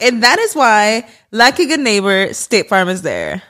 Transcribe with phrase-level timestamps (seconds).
[0.00, 3.42] And that is why, like a good neighbor, State Farm is there.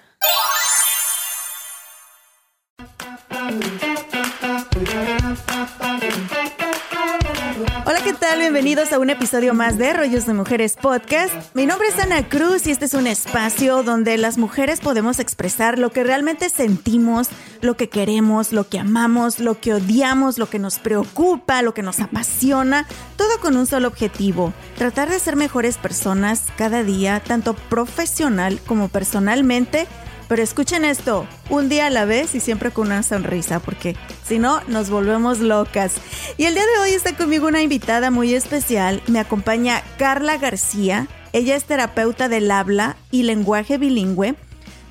[8.36, 11.34] Bienvenidos a un episodio más de Rollos de Mujeres Podcast.
[11.54, 15.78] Mi nombre es Ana Cruz y este es un espacio donde las mujeres podemos expresar
[15.78, 17.28] lo que realmente sentimos,
[17.62, 21.82] lo que queremos, lo que amamos, lo que odiamos, lo que nos preocupa, lo que
[21.82, 27.54] nos apasiona, todo con un solo objetivo, tratar de ser mejores personas cada día, tanto
[27.54, 29.88] profesional como personalmente
[30.28, 34.38] pero escuchen esto, un día a la vez y siempre con una sonrisa, porque si
[34.38, 35.94] no, nos volvemos locas.
[36.36, 39.02] Y el día de hoy está conmigo una invitada muy especial.
[39.06, 41.08] Me acompaña Carla García.
[41.32, 44.34] Ella es terapeuta del habla y lenguaje bilingüe.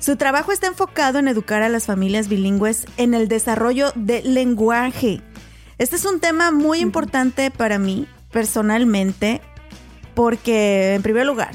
[0.00, 5.22] Su trabajo está enfocado en educar a las familias bilingües en el desarrollo del lenguaje.
[5.78, 9.40] Este es un tema muy importante para mí personalmente
[10.14, 11.54] porque, en primer lugar,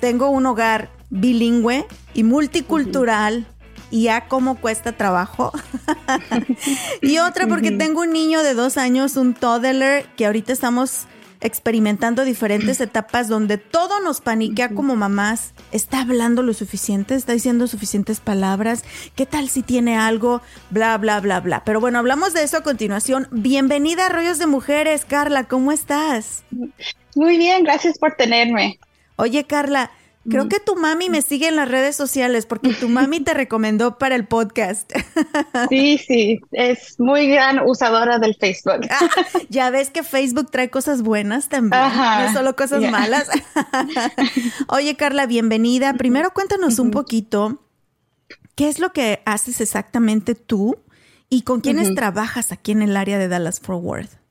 [0.00, 3.46] tengo un hogar bilingüe y multicultural
[3.90, 5.52] y ya cómo cuesta trabajo.
[7.02, 11.06] y otra porque tengo un niño de dos años, un toddler, que ahorita estamos
[11.42, 15.52] experimentando diferentes etapas donde todo nos paniquea como mamás.
[15.72, 17.14] ¿Está hablando lo suficiente?
[17.14, 18.84] ¿Está diciendo suficientes palabras?
[19.16, 20.40] ¿Qué tal si tiene algo?
[20.70, 21.62] Bla, bla, bla, bla.
[21.64, 23.28] Pero bueno, hablamos de eso a continuación.
[23.32, 26.44] Bienvenida a Rollos de Mujeres, Carla, ¿cómo estás?
[27.16, 28.78] Muy bien, gracias por tenerme.
[29.16, 29.90] Oye, Carla,
[30.28, 33.98] Creo que tu mami me sigue en las redes sociales porque tu mami te recomendó
[33.98, 34.92] para el podcast.
[35.68, 38.86] Sí, sí, es muy gran usadora del Facebook.
[38.90, 39.08] Ah,
[39.48, 43.28] ya ves que Facebook trae cosas buenas también, no solo cosas malas.
[44.68, 45.94] Oye, Carla, bienvenida.
[45.94, 47.62] Primero cuéntanos un poquito
[48.54, 50.76] qué es lo que haces exactamente tú
[51.28, 54.21] y con quiénes trabajas aquí en el área de Dallas Fort Worth.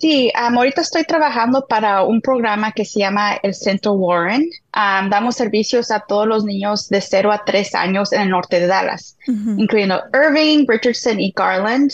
[0.00, 4.48] Sí, ahorita estoy trabajando para un programa que se llama el Centro Warren.
[4.72, 8.66] damos servicios a todos los niños de 0 a 3 años en el norte de
[8.66, 11.92] Dallas, incluyendo Irving, Richardson y Garland.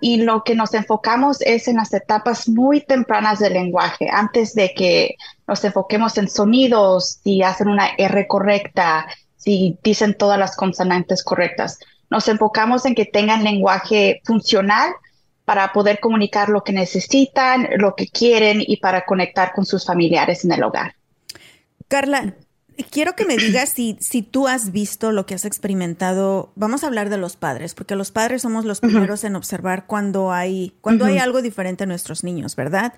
[0.00, 4.72] y lo que nos enfocamos es en las etapas muy tempranas del lenguaje, antes de
[4.72, 11.22] que nos enfoquemos en sonidos, si hacen una R correcta, si dicen todas las consonantes
[11.22, 11.78] correctas.
[12.08, 14.92] Nos enfocamos en que tengan lenguaje funcional
[15.44, 20.44] para poder comunicar lo que necesitan, lo que quieren y para conectar con sus familiares
[20.44, 20.94] en el hogar.
[21.88, 22.34] Carla,
[22.90, 26.52] quiero que me digas si, si tú has visto lo que has experimentado.
[26.54, 30.32] Vamos a hablar de los padres, porque los padres somos los primeros en observar cuando
[30.32, 32.94] hay, cuando hay algo diferente en nuestros niños, ¿verdad?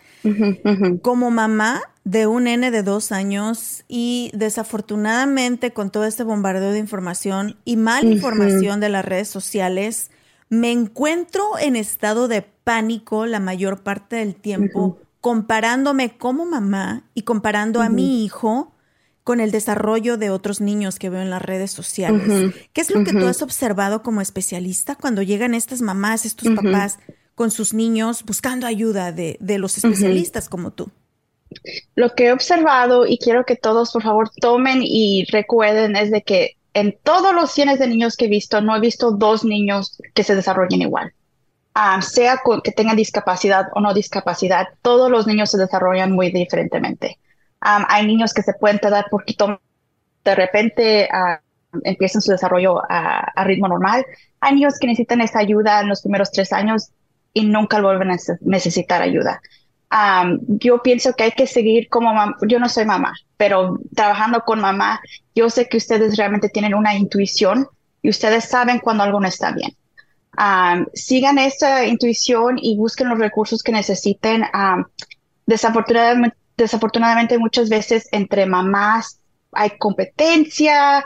[1.02, 6.78] Como mamá de un nene de dos años y desafortunadamente con todo este bombardeo de
[6.78, 10.10] información y mal información de las redes sociales,
[10.48, 17.22] me encuentro en estado de pánico la mayor parte del tiempo, comparándome como mamá y
[17.22, 18.72] comparando a mi hijo
[19.24, 22.54] con el desarrollo de otros niños que veo en las redes sociales.
[22.74, 26.98] ¿Qué es lo que tú has observado como especialista cuando llegan estas mamás, estos papás
[27.34, 30.90] con sus niños buscando ayuda de, de los especialistas como tú?
[31.94, 36.22] Lo que he observado y quiero que todos por favor tomen y recuerden es de
[36.22, 39.96] que en todos los cientos de niños que he visto, no he visto dos niños
[40.12, 41.14] que se desarrollen igual.
[41.72, 47.18] Ah, sea que tengan discapacidad o no discapacidad, todos los niños se desarrollan muy diferentemente.
[47.60, 49.60] hay niños que se pueden tardar poquito,
[50.24, 54.04] de repente uh, empiezan su desarrollo a, ritmo normal.
[54.40, 56.90] Hay niños que necesitan esa ayuda en los primeros tres años
[57.32, 59.40] y nunca vuelven a necesitar ayuda.
[60.48, 62.12] Yo pienso que hay que seguir como
[62.48, 65.00] yo no soy mamá, pero trabajando con mamá,
[65.34, 67.68] yo sé que ustedes realmente tienen una intuición
[68.02, 69.76] y ustedes saben cuando algo no está bien.
[70.94, 74.44] sigan esa intuición y busquen los recursos que necesiten.
[75.46, 79.20] desafortunadamente, desafortunadamente muchas veces entre mamás
[79.52, 81.04] hay competencia,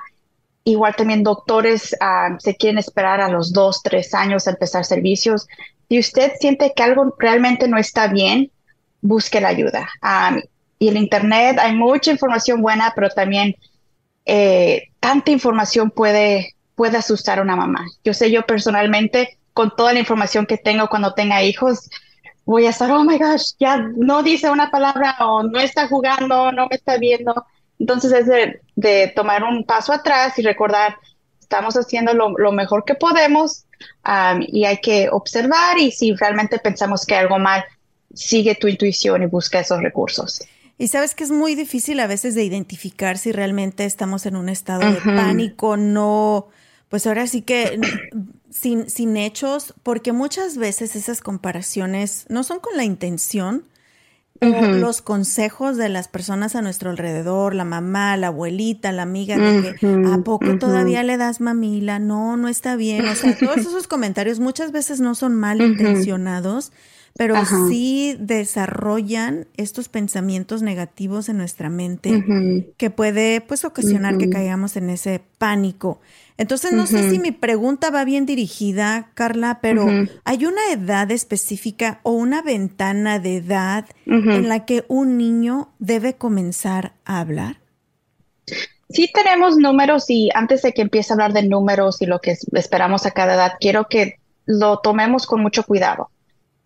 [0.65, 1.95] igual también doctores
[2.39, 5.47] se quieren esperar a los dos, tres años a empezar servicios.
[5.89, 8.51] Si usted siente que algo realmente no está bien,
[9.01, 9.89] busque la ayuda.
[10.79, 13.57] y en Internet hay mucha información buena, pero también
[14.25, 17.87] eh, tanta información puede, puede asustar a una mamá.
[18.05, 21.89] Yo sé, yo personalmente, con toda la información que tengo cuando tenga hijos,
[22.45, 26.51] voy a estar, oh my gosh, ya no dice una palabra o no está jugando,
[26.53, 27.45] no me está viendo.
[27.79, 30.97] Entonces es de, tomar un paso atrás y recordar,
[31.41, 33.65] estamos haciendo lo, mejor que podemos
[34.41, 37.65] y hay que observar y si realmente pensamos que algo mal,
[38.13, 40.43] sigue tu intuición y busca esos recursos.
[40.79, 44.49] Y sabes que es muy difícil a veces de identificar si realmente estamos en un
[44.49, 46.49] estado de pánico, no,
[46.89, 47.81] pues ahora sí que
[48.51, 53.65] sin, sin hechos, porque muchas veces esas comparaciones no son con la intención,
[54.41, 59.75] los consejos de las personas a nuestro alrededor, la mamá, la abuelita, la amiga, de
[59.75, 61.99] que ¿a poco todavía le das mamila?
[61.99, 63.07] No, no está bien.
[63.09, 65.61] O sea, todos esos comentarios muchas veces no son mal
[67.19, 67.35] pero
[67.69, 72.23] sí desarrollan estos pensamientos negativos en nuestra mente
[72.77, 76.01] que puede pues ocasionar que caigamos en ese pánico.
[76.37, 79.89] Entonces no sé si mi pregunta va bien dirigida, Carla, pero
[80.23, 86.15] ¿hay una edad específica o una ventana de edad en la que un niño debe
[86.15, 87.57] comenzar a hablar?
[88.91, 92.37] Sí tenemos números y antes de que empiece a hablar de números y lo que
[92.53, 96.11] esperamos a cada edad, quiero que lo tomemos con mucho cuidado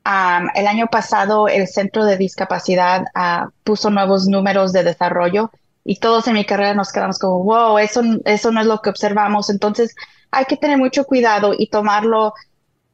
[0.04, 5.50] el año pasado el Centro de Discapacidad ah, puso nuevos números de desarrollo
[5.84, 8.90] y todos en mi carrera nos quedamos como, wow, eso, eso no es lo que
[8.90, 9.50] observamos.
[9.50, 9.94] Entonces
[10.30, 12.34] hay que tener mucho cuidado y tomarlo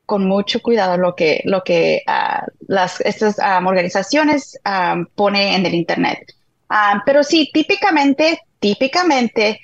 [0.07, 4.59] con mucho cuidado lo que, lo que uh, las, estas organizaciones
[5.15, 6.35] pone en el Internet.
[7.05, 9.61] pero sí, típicamente, típicamente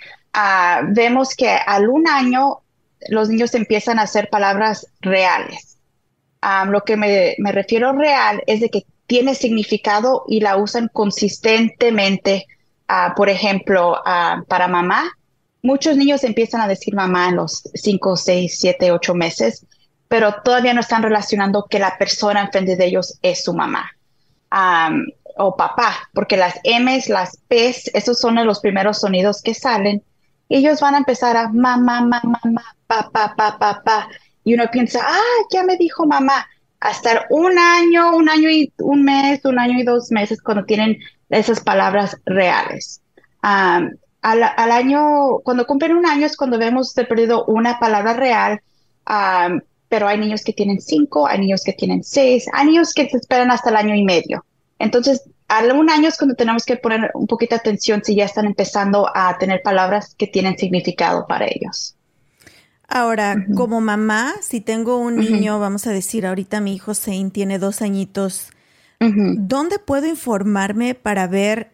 [0.89, 2.61] vemos que al un año
[3.09, 5.74] los niños empiezan a hacer palabras reales
[6.67, 12.47] lo que me, refiero real es de que tiene significado y la usan consistentemente.
[12.89, 15.11] Ah, por ejemplo, ah, para mamá,
[15.63, 19.67] muchos niños empiezan a decir mamá en los 5, 6, 7, 8 meses,
[20.09, 23.91] pero todavía no están relacionando que la persona enfrente de ellos es su mamá.
[25.37, 30.03] o papá, porque las M's, las P's, esos son los primeros sonidos que salen.
[30.49, 34.09] ellos van a empezar a mamá, mamá, mamá, papá, papá, papá
[34.45, 36.47] y uno piensa, ah, ya me dijo mamá,
[36.81, 40.65] a estar un año, un año y un mes, un año y dos meses cuando
[40.65, 40.99] tienen
[41.31, 43.01] esas palabras reales.
[43.43, 48.61] al, año, cuando cumplen un año es cuando vemos de perdido una palabra real,
[49.89, 53.17] pero hay niños que tienen cinco, hay niños que tienen seis, hay niños que se
[53.17, 54.45] esperan hasta el año y medio.
[54.79, 58.25] Entonces, a un año es cuando tenemos que poner un poquito de atención si ya
[58.25, 61.94] están empezando a tener palabras que tienen significado para ellos.
[62.89, 67.59] Ahora, como mamá, si tengo un niño, vamos a decir, ahorita mi hijo Zane tiene
[67.59, 68.51] dos añitos,
[69.01, 71.71] ¿dónde puedo informarme para ver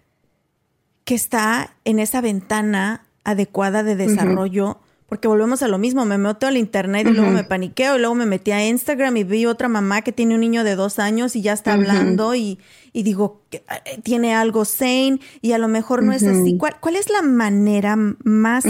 [1.05, 4.79] que está en esa ventana adecuada de desarrollo?
[5.09, 8.15] Porque volvemos a lo mismo, me meto al internet y luego me paniqueo y luego
[8.15, 11.35] me metí a Instagram y vi otra mamá que tiene un niño de dos años
[11.35, 12.61] y ya está hablando y,
[12.95, 13.61] digo, eh,
[14.05, 16.57] tiene algo sane y a lo mejor no es así.
[16.57, 18.65] ¿Cuál, ¿Cuál, es la manera más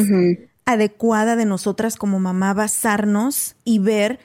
[0.72, 4.20] adecuada de nosotras como mamá basarnos y ver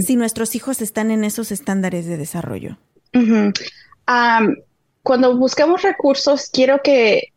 [0.00, 2.78] si nuestros hijos están en esos estándares de desarrollo?
[5.02, 7.32] cuando buscamos recursos, quiero que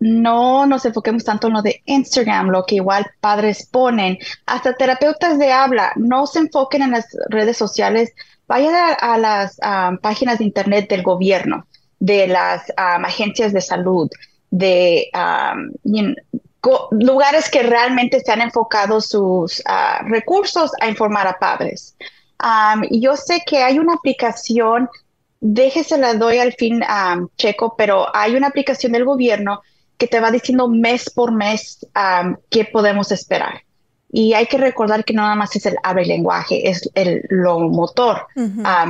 [0.00, 5.38] no nos enfoquemos tanto en lo de Instagram, lo que igual padres ponen, hasta terapeutas
[5.38, 8.12] de habla, no se enfoquen en las redes sociales,
[8.46, 9.58] vayan a, las
[10.00, 11.66] páginas de internet del gobierno,
[11.98, 14.08] de las agencias de salud,
[14.50, 15.10] de
[16.90, 21.96] lugares que realmente se han enfocado sus ah, recursos a informar a padres.
[22.90, 24.88] y yo sé que hay una aplicación,
[25.40, 26.82] déjese la doy al fin,
[27.36, 29.62] Checo, pero hay una aplicación del gobierno
[29.96, 31.86] que te va diciendo mes por mes
[32.50, 33.62] qué podemos esperar.
[34.10, 37.60] Y hay que recordar que no nada más es el abre lenguaje, es el lo
[37.60, 38.26] motor.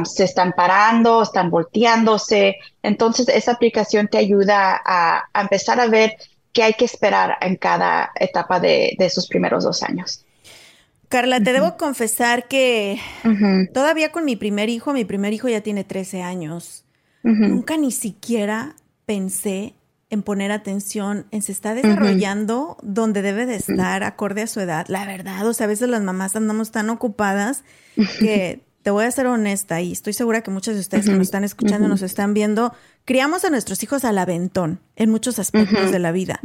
[0.04, 2.56] se están parando, están volteándose.
[2.82, 6.16] Entonces, esa aplicación te ayuda a empezar a ver
[6.52, 10.24] que hay que esperar en cada etapa de, sus primeros dos años.
[11.08, 13.00] Carla, te debo confesar que
[13.72, 16.84] todavía con mi primer hijo, mi primer hijo ya tiene 13 años.
[17.22, 18.76] nunca ni siquiera
[19.06, 19.74] pensé
[20.10, 24.86] en poner atención en se está desarrollando donde debe de estar acorde a su edad.
[24.88, 27.62] La verdad, o sea, a veces las mamás andamos tan ocupadas
[28.18, 31.26] que te voy a ser honesta y estoy segura que muchos de ustedes que nos
[31.26, 32.72] están escuchando, nos están viendo,
[33.08, 36.42] criamos a nuestros hijos al aventón en muchos aspectos de la vida.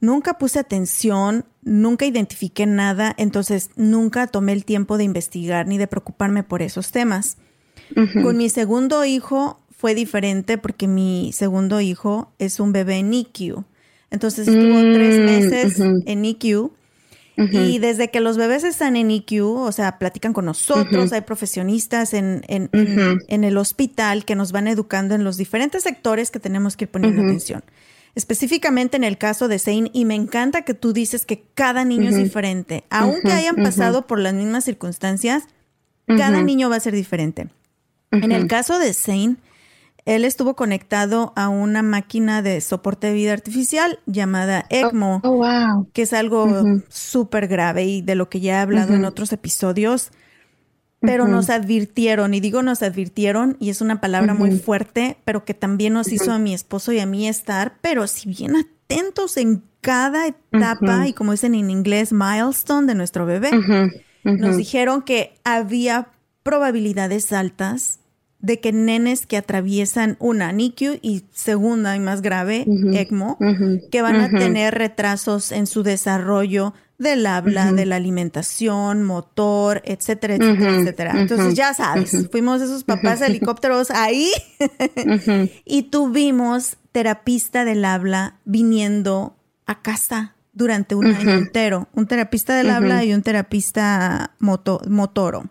[0.00, 5.86] Nunca puse atención, nunca identifiqué nada, entonces nunca tomé el tiempo de investigar ni de
[5.86, 7.38] preocuparme por esos temas.
[8.22, 13.64] Con mi segundo hijo fue diferente porque mi segundo hijo es un bebé en NICU.
[14.10, 16.72] Entonces estuvo tres mm, meses en NICU
[17.36, 22.12] y desde que los bebés están en IQ, o sea, platican con nosotros, hay profesionistas
[22.12, 26.76] en, en, en, el hospital que nos van educando en los diferentes sectores que tenemos
[26.76, 27.64] que ir poniendo atención.
[28.14, 32.10] Específicamente en el caso de Zane, y me encanta que tú dices que cada niño
[32.10, 32.84] es diferente.
[32.90, 35.44] Aunque hayan pasado por las mismas circunstancias,
[36.06, 37.48] cada niño va a ser diferente.
[38.10, 39.36] En el caso de Zane,
[40.04, 45.88] él estuvo conectado a una máquina de soporte de vida artificial llamada ECMO, oh, wow.
[45.92, 46.48] que es algo
[46.88, 50.10] súper grave y de lo que ya he hablado en otros episodios.
[51.00, 55.52] Pero nos advirtieron, y digo nos advirtieron, y es una palabra muy fuerte, pero que
[55.52, 59.64] también nos hizo a mi esposo y a mí estar, pero si bien atentos en
[59.80, 63.50] cada etapa, y como dicen en inglés, milestone de nuestro bebé,
[64.22, 66.06] nos dijeron que había
[66.44, 67.98] probabilidades altas
[68.42, 73.38] de que nenes que atraviesan una NICU y segunda y más grave, ECMO,
[73.90, 80.34] que van a tener retrasos en su desarrollo del habla, de la alimentación, motor, etcétera,
[80.34, 81.12] etcétera, etcétera.
[81.20, 84.30] Entonces ya sabes, fuimos esos papás helicópteros ahí
[85.64, 92.70] y tuvimos terapista del habla viniendo a casa durante un año entero, un terapista del
[92.70, 95.48] habla y un terapista motoro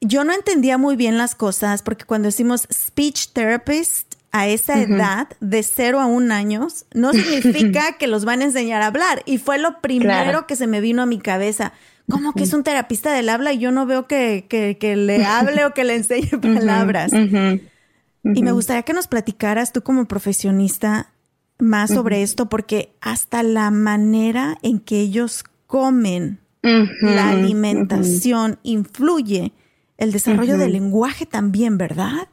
[0.00, 5.28] yo no entendía muy bien las cosas porque cuando decimos speech therapist a esa edad
[5.40, 9.22] de cero a un años, no significa que los van a enseñar a hablar.
[9.24, 11.72] Y fue lo primero que se me vino a mi cabeza.
[12.10, 15.64] ¿Cómo que es un terapista del habla y yo no veo que, que, le hable
[15.64, 17.12] o que le enseñe palabras?
[17.12, 21.10] Y me gustaría que nos platicaras tú como profesionista
[21.58, 29.52] más sobre esto, porque hasta la manera en que ellos comen, la alimentación influye
[29.98, 32.28] el desarrollo del lenguaje también, ¿verdad?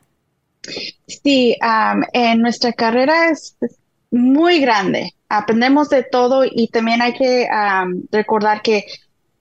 [1.08, 1.58] Sí,
[2.14, 3.56] en nuestra carrera es
[4.12, 5.14] muy grande.
[5.30, 7.48] Aprendemos de todo y también hay que
[8.12, 8.86] recordar que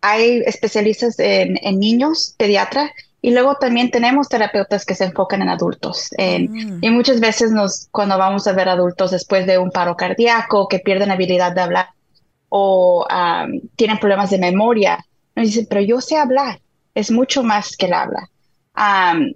[0.00, 2.90] hay especialistas en, niños, pediatras,
[3.24, 6.10] y luego también tenemos terapeutas que se enfocan en adultos.
[6.18, 6.78] Mm.
[6.82, 10.80] Y muchas veces nos, cuando vamos a ver adultos después de un paro cardíaco, que
[10.80, 11.88] pierden habilidad de hablar
[12.48, 13.06] o
[13.76, 14.98] tienen problemas de memoria,
[15.36, 16.61] nos dicen, pero yo sé hablar
[16.94, 18.28] es mucho más que el habla.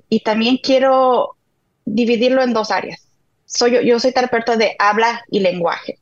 [0.09, 1.37] y también quiero
[1.85, 3.07] dividirlo en dos áreas.
[3.45, 5.99] Soy, yo, soy terapeuta de habla y lenguaje.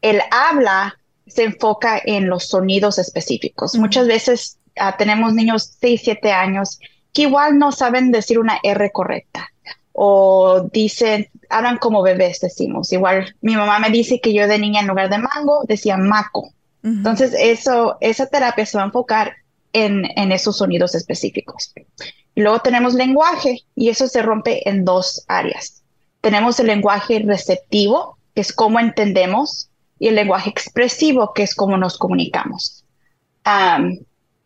[0.00, 3.74] El habla se enfoca en los sonidos específicos.
[3.76, 6.78] Muchas veces ah, tenemos niños 6, 7 años
[7.12, 9.48] que igual no saben decir una R correcta
[9.92, 12.92] o dicen, hablan como bebés, decimos.
[12.92, 16.52] Igual mi mamá me dice que yo de niña en lugar de mango decía maco.
[16.82, 19.34] Entonces, eso, esa terapia se va a enfocar
[19.72, 21.72] en, esos sonidos específicos.
[22.34, 25.82] luego tenemos lenguaje y eso se rompe en dos áreas.
[26.20, 31.76] Tenemos el lenguaje receptivo, que es cómo entendemos, y el lenguaje expresivo, que es cómo
[31.76, 32.84] nos comunicamos.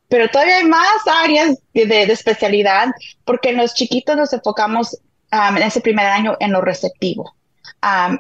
[0.09, 0.88] pero todavía hay más
[1.23, 2.88] áreas de, especialidad,
[3.25, 4.99] porque en los chiquitos nos enfocamos
[5.31, 7.35] en ese primer año en lo receptivo.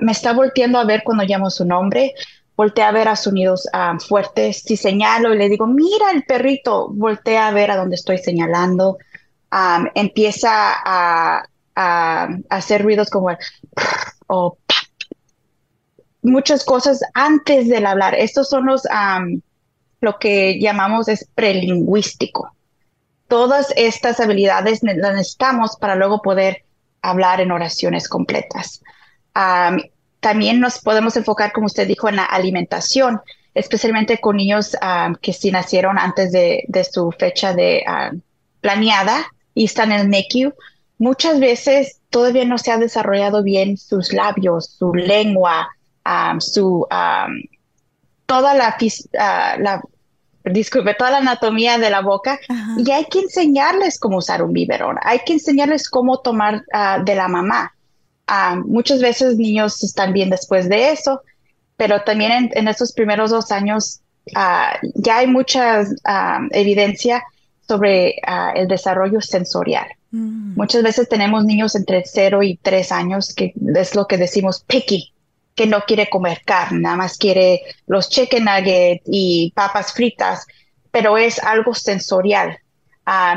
[0.00, 2.14] me está volteando a ver cuando llamo su nombre,
[2.56, 4.62] voltea a ver a sonidos um, fuertes.
[4.64, 8.98] Si señalo y le digo, mira el perrito, voltea a ver a donde estoy señalando.
[9.52, 11.46] Um, empieza a,
[11.76, 13.38] hacer ruidos como el
[16.22, 18.14] muchas cosas antes del hablar.
[18.14, 19.40] Estos son los um,
[20.00, 22.54] lo que llamamos es prelingüístico.
[23.26, 26.64] Todas estas habilidades las necesitamos para luego poder
[27.02, 28.82] hablar en oraciones completas.
[30.24, 33.20] También nos podemos enfocar, como usted dijo, en la alimentación,
[33.52, 38.10] especialmente con niños ah, que sí nacieron antes de, su fecha de ah,
[38.62, 40.54] planeada y están en el NICU.
[40.96, 45.68] Muchas veces todavía no se ha desarrollado bien sus labios, su lengua,
[46.06, 46.86] ah, su
[48.24, 48.78] toda la,
[49.58, 49.82] la
[50.42, 52.40] disculpe, toda la anatomía de la boca
[52.78, 56.64] y hay que enseñarles cómo usar un biberón, hay que enseñarles cómo tomar
[57.04, 57.73] de la mamá.
[58.26, 61.22] Ah, muchas veces niños están bien después de eso,
[61.76, 64.00] pero también en, estos primeros dos años
[64.34, 67.22] ah, ya hay mucha ah, evidencia
[67.66, 68.16] sobre
[68.54, 69.86] el desarrollo sensorial.
[70.10, 70.54] Mm.
[70.56, 75.12] Muchas veces tenemos niños entre 0 y 3 años que es lo que decimos picky,
[75.54, 80.46] que no quiere comer carne, nada más quiere los chicken nuggets y papas fritas,
[80.90, 82.58] pero es algo sensorial.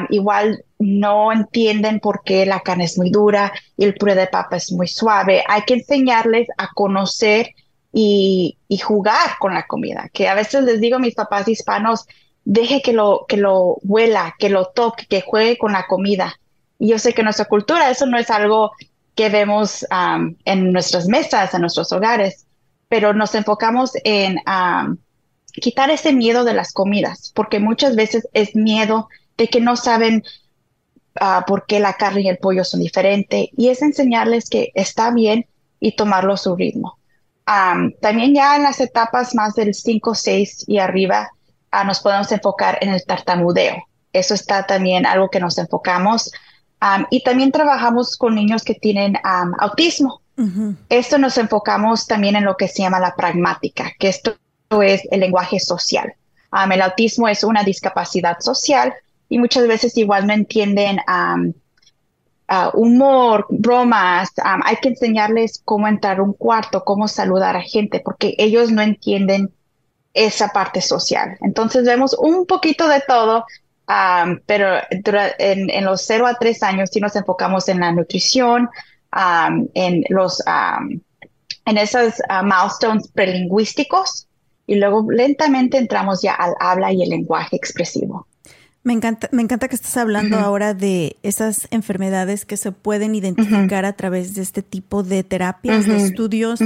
[0.10, 4.58] Igual no entienden por qué la carne es muy dura y el puré de papa
[4.58, 5.44] es muy suave.
[5.48, 7.52] Hay que enseñarles a conocer
[7.92, 12.06] y, y, jugar con la comida, que a veces les digo a mis papás hispanos,
[12.46, 16.40] deje que lo, que lo huela, que lo toque, que juegue con la comida.
[16.80, 18.72] Y yo sé que en nuestra cultura eso no es algo
[19.16, 19.86] que vemos
[20.46, 22.46] en nuestras mesas, en nuestros hogares,
[22.88, 24.38] pero nos enfocamos en
[25.52, 30.24] quitar ese miedo de las comidas, porque muchas veces es miedo de que no saben
[31.22, 35.12] uh, por qué la carne y el pollo son diferentes, y es enseñarles que está
[35.12, 35.46] bien
[35.80, 36.98] y tomarlo a su ritmo.
[38.02, 41.30] también ya en las etapas más del 5, 6 y arriba,
[41.74, 43.84] uh, nos podemos enfocar en el tartamudeo.
[44.14, 46.32] Eso está también algo que nos enfocamos
[47.10, 49.18] y también trabajamos con niños que tienen
[49.60, 50.22] autismo.
[50.90, 54.38] Esto nos enfocamos también en lo que se llama la pragmática, que esto
[54.82, 56.14] es el lenguaje social.
[56.72, 58.94] el autismo es una discapacidad social
[59.30, 61.00] y muchas veces igual no entienden
[62.74, 64.30] humor, bromas.
[64.64, 68.82] hay que enseñarles cómo entrar a un cuarto, cómo saludar a gente, porque ellos no
[68.82, 69.52] entienden
[70.14, 71.38] esa parte social.
[71.42, 73.46] Entonces vemos un poquito de todo
[74.46, 74.80] pero
[75.40, 78.70] en, los 0 a 3 años sí nos enfocamos en la nutrición,
[79.74, 80.44] en los
[81.66, 84.28] en esos uh, milestones prelingüísticos
[84.68, 88.26] y luego lentamente entramos ya al habla y el lenguaje expresivo.
[88.88, 93.84] Me encanta, me encanta que estás hablando ahora de esas enfermedades que se pueden identificar
[93.84, 96.62] a través de este tipo de terapias, de estudios,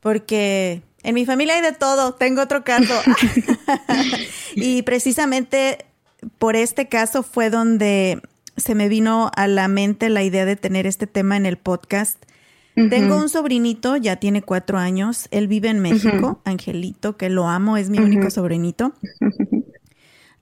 [0.00, 2.14] porque en mi familia hay de todo.
[2.14, 2.92] Tengo otro caso.
[4.56, 5.86] y precisamente
[6.40, 8.20] por este caso fue donde
[8.56, 12.20] se me vino a la mente la idea de tener este tema en el podcast.
[12.74, 17.76] Tengo un sobrinito, ya tiene cuatro años, él vive en México, Angelito, que lo amo,
[17.76, 18.92] es mi único sobrinito.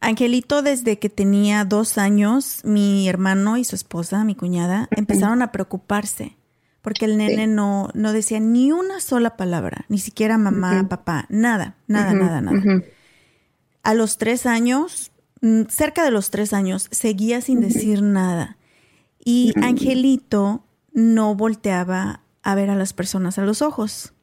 [0.02, 5.52] Angelito, desde que tenía dos años, mi hermano y su esposa, mi cuñada, empezaron a
[5.52, 6.36] preocuparse
[6.82, 11.76] porque el nene no, no decía ni una sola palabra, ni siquiera mamá, papá, nada,
[11.86, 12.82] nada, nada, nada.
[13.84, 15.12] A los tres años,
[15.42, 18.56] Mm, cerca de los tres años, seguía sin decir nada.
[19.22, 24.14] Y Angelito no volteaba a ver a las personas a los ojos.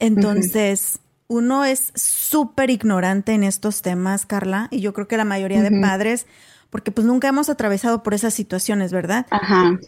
[0.00, 5.62] Entonces, uno es súper ignorante en estos temas, Carla, y yo creo que la mayoría
[5.62, 6.26] de padres,
[6.70, 9.26] porque pues nunca hemos atravesado por esas situaciones, ¿verdad?
[9.30, 9.78] Ajá.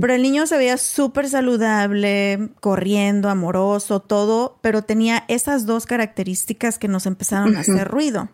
[0.00, 6.78] Pero el niño se veía súper saludable, corriendo, amoroso, todo, pero tenía esas dos características
[6.78, 8.28] que nos empezaron a hacer ruido.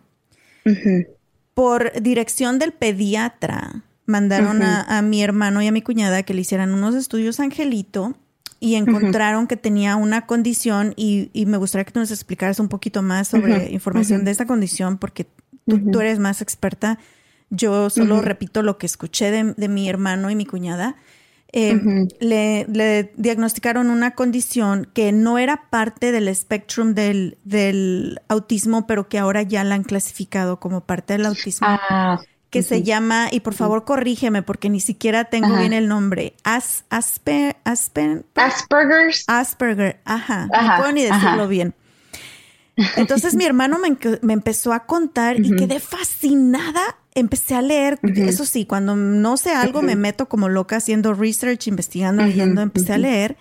[1.53, 6.73] Por dirección del pediatra, mandaron a, mi hermano y a mi cuñada que le hicieran
[6.73, 8.15] unos estudios Angelito
[8.61, 13.01] y encontraron que tenía una condición y, me gustaría que tú nos explicaras un poquito
[13.01, 15.27] más sobre información de esta condición porque
[15.65, 16.99] tú, eres más experta.
[17.49, 20.95] Yo solo repito lo que escuché de mi hermano y mi cuñada.
[21.53, 29.19] Eh, le, diagnosticaron una condición que no era parte del espectrum del, autismo, pero que
[29.19, 31.67] ahora ya la han clasificado como parte del autismo.
[31.67, 32.21] Ah,
[32.51, 36.83] que se llama, y por favor corrígeme porque ni siquiera tengo bien el nombre, As,
[36.89, 39.23] Asper, Asper, Asperger's.
[39.27, 41.73] Asperger, ajá, no puedo ni decirlo bien.
[42.97, 46.97] Entonces mi hermano me, me empezó a contar y quedé fascinada.
[47.13, 51.67] Empecé a leer, eso sí, cuando no sé algo me meto como loca haciendo research,
[51.67, 53.37] investigando, leyendo, empecé a leer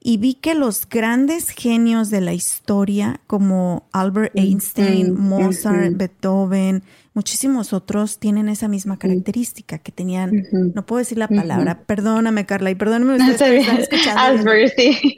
[0.00, 6.82] y vi que los grandes genios de la historia como Albert Einstein, Mozart, Beethoven,
[7.14, 12.70] muchísimos otros tienen esa misma característica que tenían, no puedo decir la palabra, perdóname Carla
[12.70, 14.20] y perdóname ustedes que están escuchando.
[14.20, 15.16] Albert, sí.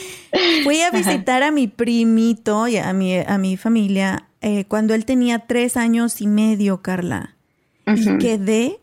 [0.64, 5.04] Fui a visitar a mi primito y a mi, a mi familia eh, cuando él
[5.04, 7.36] tenía tres años y medio, Carla
[7.86, 8.78] y quedé,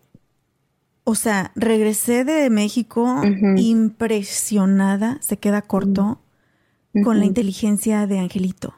[1.10, 3.22] o sea, regresé de México
[3.56, 6.20] impresionada, se queda corto,
[7.02, 8.74] con la inteligencia de Angelito.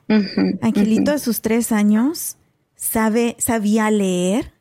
[0.62, 2.38] Angelito a sus tres años
[2.76, 4.54] sabe, sabía leer,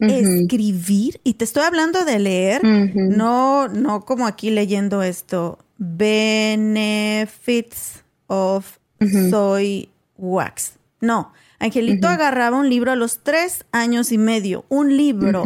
[0.00, 7.22] escribir, y te estoy hablando de leer, no, no como aquí leyendo esto, benefits
[8.26, 8.78] of
[9.30, 10.72] soy wax.
[11.00, 15.44] No, Angelito agarraba un libro a los tres años y medio, un libro,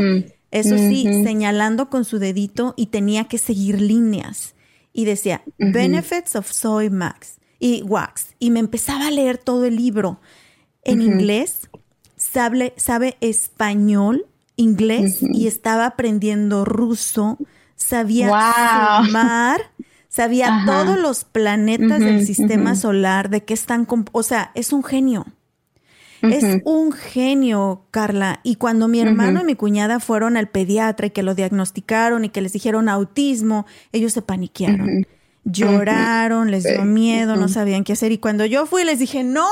[0.50, 4.54] eso sí, señalando con su dedito y tenía que seguir líneas.
[4.92, 8.34] Y decía, Benefits of Soy Max y Wax.
[8.38, 10.20] Y me empezaba a leer todo el libro.
[10.82, 11.68] En inglés,
[12.16, 17.38] sabe, sabe español, inglés y estaba aprendiendo ruso
[17.80, 18.28] sabía
[19.04, 19.60] sumar,
[20.08, 25.26] sabía todos los planetas del sistema solar, de qué están, o sea, es un genio.
[26.22, 28.40] Es un genio, Carla.
[28.42, 32.28] Y cuando mi hermano y mi cuñada fueron al pediatra y que lo diagnosticaron y
[32.28, 35.06] que les dijeron autismo, ellos se paniquearon.
[35.44, 38.12] Lloraron, les dio miedo, no sabían qué hacer.
[38.12, 39.48] Y cuando yo fui, les dije, no,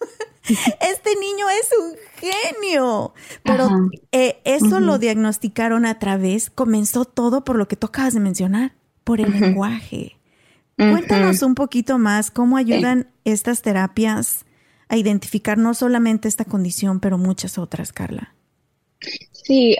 [0.48, 3.14] este niño es un genio.
[3.42, 3.68] Pero
[4.12, 8.74] eh, eso lo diagnosticaron a través, comenzó todo por lo que tú acabas de mencionar,
[9.04, 10.16] por el lenguaje.
[10.76, 14.44] Cuéntanos un poquito más cómo ayudan estas terapias
[14.92, 18.34] a identificar no solamente esta condición, pero muchas otras, Carla.
[19.32, 19.76] Sí,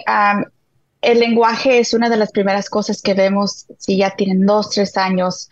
[1.01, 4.97] el lenguaje es una de las primeras cosas que vemos si ya tienen dos, tres
[4.97, 5.49] años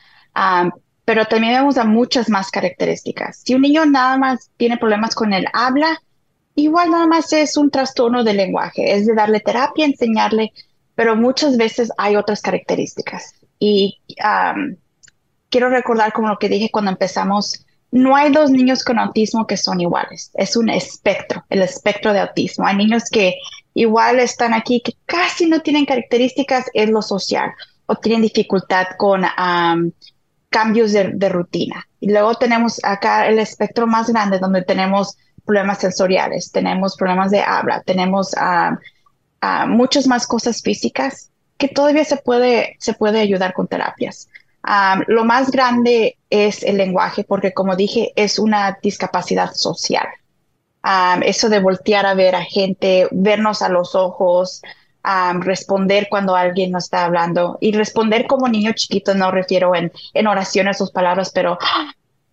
[1.06, 3.42] pero también vemos a muchas más características.
[3.44, 6.02] Si un niño nada más tiene problemas con el habla,
[6.56, 10.54] igual nada más es un trastorno del lenguaje, es de darle terapia, enseñarle,
[10.96, 13.36] pero muchas veces hay otras características.
[13.60, 14.00] Y
[15.50, 19.58] quiero recordar como lo que dije cuando empezamos, no hay dos niños con autismo que
[19.58, 22.66] son iguales, es un espectro, el espectro de autismo.
[22.66, 23.36] Hay niños que
[23.74, 27.52] igual están aquí, que casi no tienen características en lo social
[27.86, 29.24] o tienen dificultad con
[30.50, 31.88] cambios de, rutina.
[32.00, 37.42] Y luego tenemos acá el espectro más grande donde tenemos problemas sensoriales, tenemos problemas de
[37.42, 43.68] habla, tenemos uh, muchas más cosas físicas que todavía se puede, se puede ayudar con
[43.68, 44.30] terapias.
[45.08, 50.08] Lo más grande es el lenguaje, porque como dije, es una discapacidad social.
[51.24, 54.62] eso de voltear a ver a gente, vernos a los ojos,
[55.40, 60.28] responder cuando alguien no está hablando y responder como niño chiquito, no refiero en, en
[60.28, 61.58] oraciones sus palabras, pero,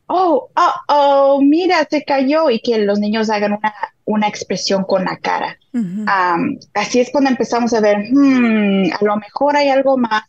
[0.06, 5.04] oh, oh, oh, mira, se cayó y que los niños hagan una, una expresión con
[5.04, 5.58] la cara.
[6.74, 10.24] así es cuando empezamos a ver, hmm, a lo mejor hay algo más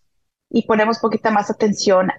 [0.50, 2.12] y ponemos poquita más atención.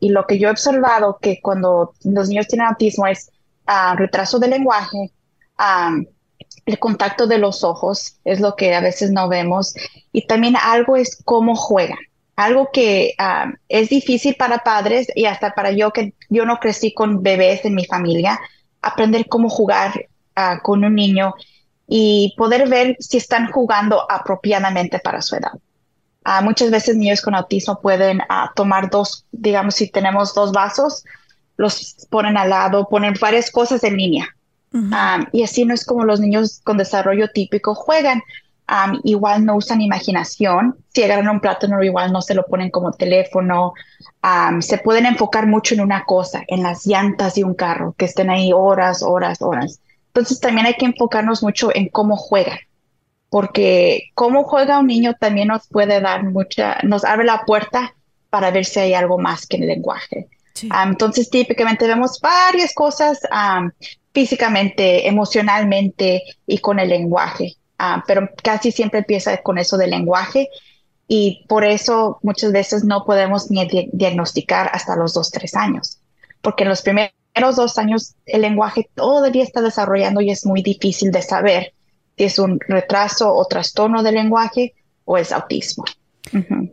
[0.00, 3.30] y lo que yo he observado que cuando los niños tienen autismo es
[3.66, 5.12] ah, retraso de lenguaje,
[6.66, 9.74] el contacto de los ojos es lo que a veces no vemos
[10.12, 11.98] y también algo es cómo juegan.
[12.34, 13.14] Algo que
[13.68, 17.74] es difícil para padres y hasta para yo que yo no crecí con bebés en
[17.74, 18.38] mi familia,
[18.82, 21.34] aprender cómo jugar ah, con un niño
[21.88, 25.52] y poder ver si están jugando apropiadamente para su edad.
[26.28, 28.20] Ah, muchas veces niños con autismo pueden
[28.56, 31.04] tomar dos, digamos, si tenemos dos vasos,
[31.56, 34.36] los ponen al lado, ponen varias cosas en línea
[35.32, 38.22] y así no es como los niños con desarrollo típico juegan.
[39.04, 40.76] igual no usan imaginación.
[40.92, 43.74] Si agarran un plátano, igual no se lo ponen como teléfono.
[44.60, 48.30] se pueden enfocar mucho en una cosa, en las llantas de un carro, que estén
[48.30, 49.80] ahí horas, horas, horas.
[50.08, 52.58] Entonces también hay que enfocarnos mucho en cómo juegan,
[53.30, 57.94] porque cómo juega un niño también nos puede dar mucha, nos abre la puerta
[58.30, 60.28] para ver si hay algo más que el lenguaje.
[60.84, 63.20] entonces, típicamente vemos varias cosas,
[64.12, 67.56] físicamente, emocionalmente y con el lenguaje.
[67.78, 70.48] Ah, pero casi siempre empieza con eso del lenguaje
[71.08, 75.98] y por eso muchas veces no podemos ni diagnosticar hasta los dos, tres años,
[76.40, 77.12] porque en los primeros
[77.54, 81.74] dos años el lenguaje todavía está desarrollando y es muy difícil de saber
[82.16, 84.74] es un retraso o trastorno del lenguaje
[85.04, 85.84] o es autismo.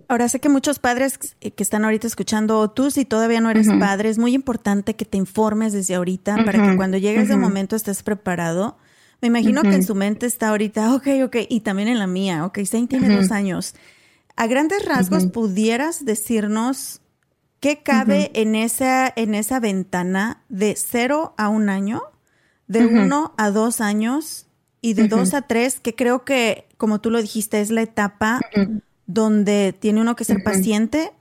[0.07, 4.09] Ahora sé que muchos padres que están ahorita escuchando, tú si todavía no eres padre,
[4.09, 8.01] es muy importante que te informes desde ahorita para que cuando llegue ese momento estés
[8.03, 8.77] preparado.
[9.21, 12.45] Me imagino que en su mente está ahorita, ok, ok, y también en la mía,
[12.45, 13.75] ok, Zane tiene dos años.
[14.35, 17.01] A grandes rasgos, ¿pudieras decirnos
[17.59, 22.01] qué cabe en, esa, en esa ventana de cero a un año,
[22.67, 24.47] de uno a dos años
[24.83, 28.41] y de dos a tres, que creo que, como tú lo dijiste, es la etapa
[29.05, 31.13] donde tiene uno que ser paciente,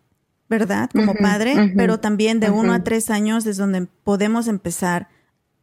[0.48, 0.90] ¿verdad?
[0.92, 5.08] Como padre, pero también de uno a tres años es donde podemos empezar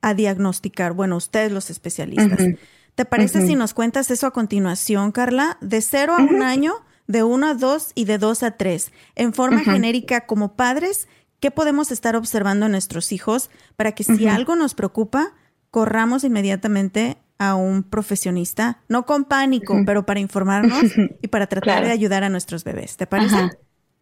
[0.01, 2.39] a diagnosticar, bueno, ustedes los especialistas.
[2.95, 5.57] ¿Te parece si nos cuentas eso a continuación, Carla?
[5.59, 8.93] De cero a un año, de uno a dos y de dos a tres.
[9.15, 11.09] En forma genérica, como padres,
[11.41, 15.33] ¿qué podemos estar observando en nuestros hijos para que si algo nos preocupa,
[15.69, 20.83] corramos inmediatamente a un profesionista, no con pánico, pero para informarnos
[21.21, 22.97] y para tratar de ayudar a nuestros bebés.
[22.97, 23.49] ¿Te parece?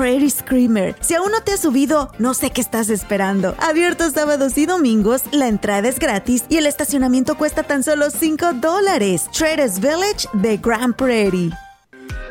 [0.00, 0.96] Prairie Screamer.
[1.00, 3.54] Si aún no te has subido, no sé qué estás esperando.
[3.58, 8.54] Abierto sábados y domingos, la entrada es gratis y el estacionamiento cuesta tan solo 5
[8.54, 9.28] dólares.
[9.30, 11.50] Traders Village de Grand Prairie.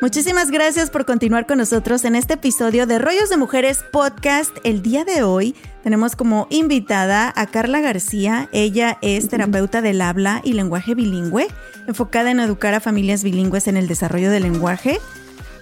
[0.01, 4.58] Muchísimas gracias por continuar con nosotros en este episodio de Rollos de Mujeres Podcast.
[4.63, 8.49] El día de hoy tenemos como invitada a Carla García.
[8.51, 11.47] Ella es terapeuta del habla y lenguaje bilingüe,
[11.86, 14.99] enfocada en educar a familias bilingües en el desarrollo del lenguaje.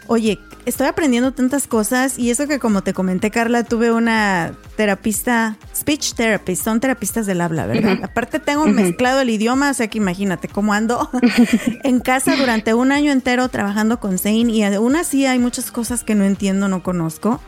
[0.07, 5.57] Oye, estoy aprendiendo tantas cosas y eso que como te comenté, Carla, tuve una terapista,
[5.75, 7.99] speech therapist, son terapistas del habla, ¿verdad?
[8.03, 11.09] Aparte tengo mezclado el idioma, o sea que imagínate cómo ando
[11.83, 16.05] en casa durante un año entero trabajando con Zane y aún así hay muchas cosas
[16.05, 17.41] que no entiendo, no conozco.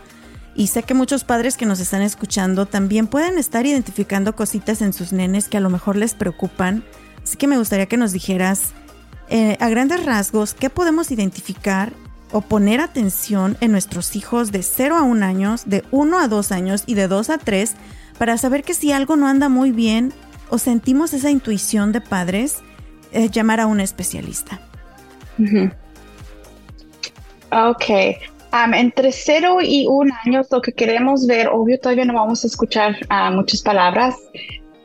[0.53, 4.91] Y sé que muchos padres que nos están escuchando también pueden estar identificando cositas en
[4.91, 6.83] sus nenes que a lo mejor les preocupan.
[7.23, 8.73] Así que me gustaría que nos dijeras
[9.29, 11.93] eh, a grandes rasgos qué podemos identificar
[12.31, 16.51] o poner atención en nuestros hijos de 0 a 1 años, de 1 a 2
[16.51, 17.75] años y de 2 a 3
[18.17, 20.13] para saber que si algo no anda muy bien
[20.49, 22.57] o sentimos esa intuición de padres,
[23.11, 24.59] eh, llamar a un especialista.
[27.51, 27.85] Ok.
[28.51, 32.47] Um, entre 0 y 1 años lo que queremos ver, obvio todavía no vamos a
[32.47, 34.15] escuchar uh, muchas palabras.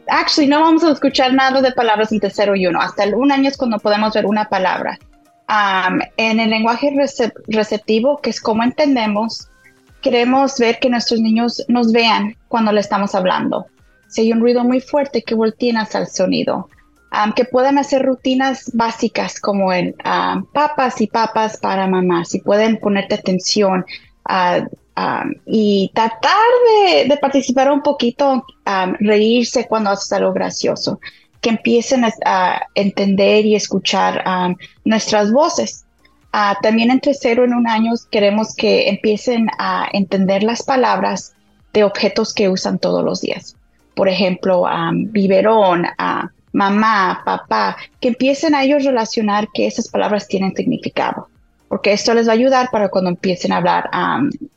[0.06, 2.78] Actually, no vamos a escuchar nada de palabras entre 0 y 1.
[2.78, 4.98] Hasta el 1 año es cuando podemos ver una palabra
[5.48, 6.92] en el lenguaje
[7.48, 9.48] receptivo, que es como entendemos,
[10.00, 13.66] queremos ver que nuestros niños nos vean cuando le estamos hablando.
[14.08, 16.68] Si hay un ruido muy fuerte, que volteen hacia el sonido.
[17.36, 19.94] que puedan hacer rutinas básicas como el
[20.52, 22.24] papas y papas para mamá.
[22.24, 23.84] Si pueden ponerte atención
[25.46, 28.44] y tratar de, de, participar un poquito,
[28.98, 30.98] reírse cuando haces algo gracioso
[31.44, 34.24] que empiecen a, entender y escuchar
[34.86, 35.84] nuestras voces.
[36.32, 41.34] Ah, también entre cero y un año queremos que empiecen a entender las palabras
[41.74, 43.56] de objetos que usan todos los días.
[43.94, 44.64] Por ejemplo,
[45.10, 45.86] biberón,
[46.52, 51.28] mamá, papá, que empiecen a ellos relacionar que esas palabras tienen significado,
[51.68, 53.90] porque esto les va a ayudar para cuando empiecen a hablar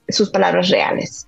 [0.07, 1.27] sus palabras reales.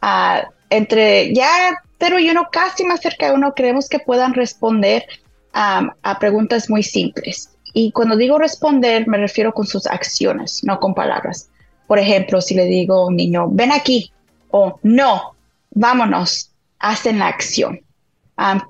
[0.00, 5.04] Ah, entre ya pero y uno casi más cerca de uno queremos que puedan responder
[5.52, 7.50] a preguntas muy simples.
[7.72, 11.50] Y cuando digo responder, me refiero con sus acciones, no con palabras.
[11.86, 14.12] Por ejemplo, si le digo a un niño, ven aquí,
[14.50, 15.34] o no,
[15.70, 17.80] vámonos, hacen la acción.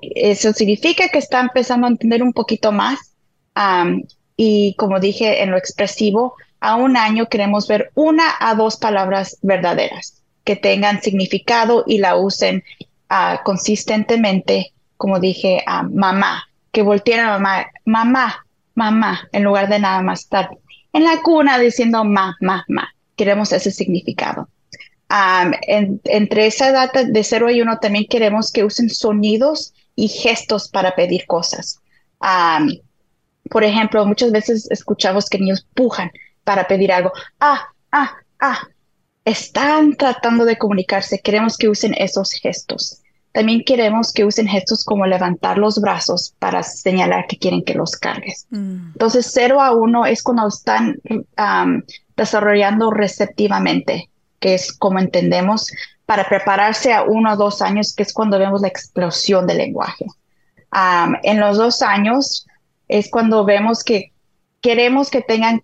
[0.01, 2.99] eso significa que está empezando a entender un poquito más.
[4.35, 9.37] y como dije en lo expresivo, a un año queremos ver una a dos palabras
[9.41, 12.63] verdaderas que tengan significado y la usen
[13.43, 18.45] consistentemente, como dije, a mamá, que volteen a mamá, mamá,
[18.75, 20.49] mamá, en lugar de nada más estar
[20.93, 22.89] en la cuna diciendo ma, ma, ma.
[23.15, 24.49] Queremos ese significado.
[25.09, 30.95] entre esa edad de 0 y 1 también queremos que usen sonidos y gestos para
[30.95, 31.79] pedir cosas.
[33.49, 36.11] por ejemplo, muchas veces escuchamos que niños pujan
[36.43, 37.11] para pedir algo.
[37.39, 38.67] Ah, ah, ah.
[39.25, 41.19] Están tratando de comunicarse.
[41.19, 43.00] Queremos que usen esos gestos.
[43.31, 47.95] También queremos que usen gestos como levantar los brazos para señalar que quieren que los
[47.95, 48.45] cargues.
[48.49, 48.91] Mm.
[48.93, 50.99] Entonces, 0 a 1 es cuando están
[52.17, 55.71] desarrollando receptivamente, que es como entendemos,
[56.05, 60.05] para prepararse a uno o dos años, que es cuando vemos la explosión del lenguaje.
[61.23, 62.45] en los dos años
[62.89, 64.11] es cuando vemos que
[64.59, 65.63] queremos que tengan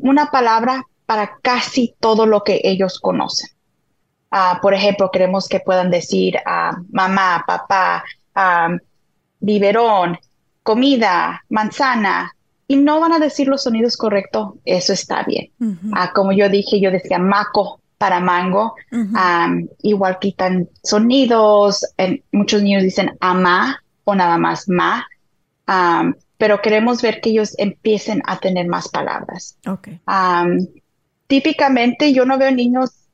[0.00, 3.50] una palabra para casi todo lo que ellos conocen.
[4.30, 8.04] Ah, por ejemplo, queremos que puedan decir uh, mamá, papá,
[9.40, 10.18] biberón,
[10.62, 12.34] comida, manzana,
[12.68, 15.50] y no van a decir los sonidos correctos, eso está bien.
[15.92, 18.74] Ah, como yo dije, yo decía maco para mango,
[19.82, 21.86] igual quitan sonidos,
[22.32, 25.06] muchos niños dicen ama o nada más ma,
[26.36, 29.56] pero queremos ver que ellos empiecen a tener más palabras.
[31.28, 33.05] típicamente yo no veo niños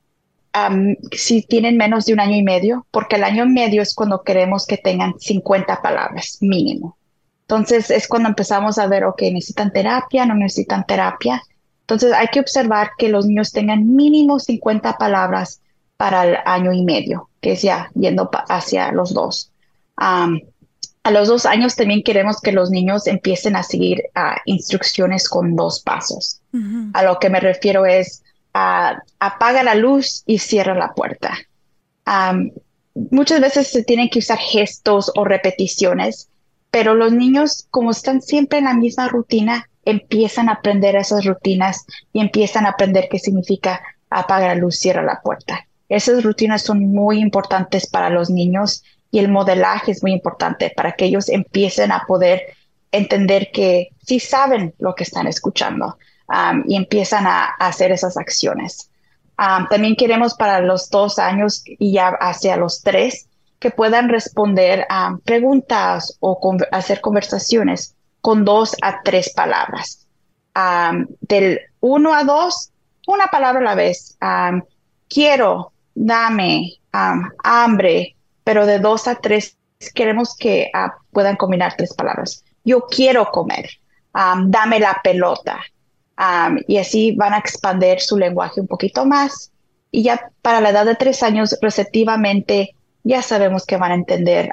[1.12, 4.22] si tienen menos de un año y medio, porque el año y medio es cuando
[4.22, 6.96] queremos que tengan 50 palabras mínimo.
[7.42, 11.42] Entonces es cuando empezamos a ver, ok, necesitan terapia, no necesitan terapia.
[11.80, 15.60] Entonces hay que observar que los niños tengan mínimo 50 palabras
[15.96, 19.50] para el año y medio, que es ya yendo hacia los dos.
[19.96, 24.02] a los dos años también queremos que los niños empiecen a seguir
[24.44, 26.40] instrucciones con dos pasos.
[26.92, 31.36] A lo que me refiero es apaga la luz y cierra la puerta.
[32.94, 36.28] muchas veces se tienen que usar gestos o repeticiones,
[36.70, 41.84] pero los niños, como están siempre en la misma rutina, empiezan a aprender esas rutinas
[42.12, 45.66] y empiezan a aprender qué significa apaga la luz, cierra la puerta.
[45.88, 50.92] Esas rutinas son muy importantes para los niños y el modelaje es muy importante para
[50.92, 52.42] que ellos empiecen a poder
[52.90, 55.96] entender que sí saben lo que están escuchando
[56.66, 58.90] y empiezan a, hacer esas acciones.
[59.36, 65.16] también queremos para los dos años y ya hacia los tres que puedan responder a
[65.24, 66.38] preguntas o
[66.72, 70.06] hacer conversaciones con dos a tres palabras.
[71.20, 72.70] del uno a dos,
[73.06, 74.16] una palabra a la vez.
[75.08, 79.56] quiero, dame, hambre, pero de dos a tres
[79.94, 82.44] queremos que ah, puedan combinar tres palabras.
[82.64, 83.68] Yo quiero comer,
[84.12, 85.60] dame la pelota,
[86.66, 89.50] y así van a expandir su lenguaje un poquito más.
[89.90, 94.50] Y ya para la edad de tres años, receptivamente, ya sabemos que van a entender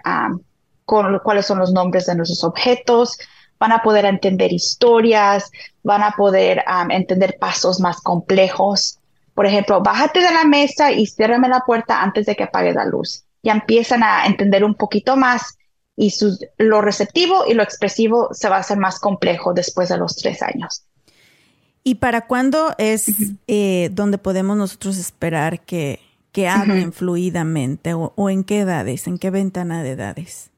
[0.86, 3.18] cuáles son los nombres de nuestros objetos,
[3.60, 5.52] van a poder entender historias,
[5.84, 9.00] van a poder entender pasos más complejos.
[9.34, 12.86] Por ejemplo, bájate de la mesa y ciérrame la puerta antes de que apague la
[12.86, 13.24] luz.
[13.44, 15.58] Ya empiezan a entender un poquito más
[15.96, 16.14] y
[16.58, 20.42] lo receptivo y lo expresivo se va a hacer más complejo después de los tres
[20.42, 20.84] años.
[21.90, 23.08] ¿Y para cuándo es
[23.48, 26.00] eh, donde podemos nosotros esperar que,
[26.32, 30.52] que hablen fluidamente o, en qué edades, en qué ventana de edades?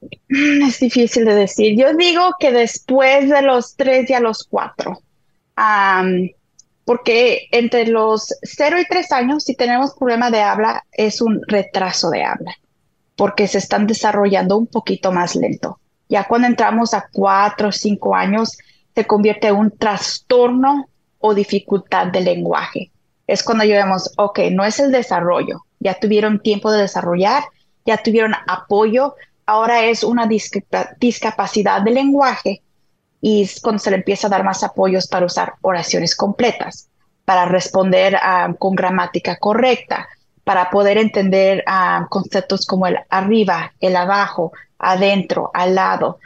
[0.00, 1.78] Mm, es difícil de decir.
[1.78, 5.00] Yo digo que después de los tres y a los cuatro.
[6.84, 12.10] porque entre los cero y tres años, si tenemos problema de habla, es un retraso
[12.10, 12.56] de habla,
[13.14, 15.78] porque se están desarrollando un poquito más lento.
[16.08, 18.58] Ya cuando entramos a cuatro o cinco años,
[18.94, 22.90] se convierte en un trastorno o dificultad del lenguaje.
[23.26, 27.44] Es cuando yo vemos, ok, no es el desarrollo, ya tuvieron tiempo de desarrollar,
[27.86, 29.14] ya tuvieron apoyo,
[29.46, 30.28] ahora es una
[30.98, 32.62] discapacidad del lenguaje
[33.20, 36.88] y es cuando se le empieza a dar más apoyos para usar oraciones completas,
[37.24, 40.08] para responder ah, con gramática correcta,
[40.44, 46.18] para poder entender ah, conceptos como el arriba, el abajo, adentro, al lado,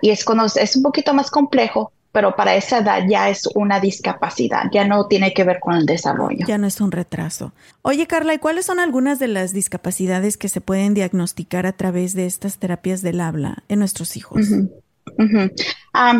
[0.00, 3.78] y es, cuando es un poquito más complejo, pero para esa edad ya es una
[3.78, 6.44] discapacidad, ya no tiene que ver con el desarrollo.
[6.46, 7.52] Ya no es un retraso.
[7.82, 12.14] Oye, Carla, ¿y cuáles son algunas de las discapacidades que se pueden diagnosticar a través
[12.14, 14.46] de estas terapias del habla en nuestros hijos?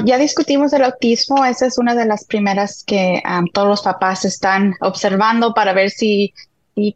[0.05, 4.75] ya discutimos el autismo, esa es una de las primeras que todos los papás están
[4.81, 6.35] observando para ver si,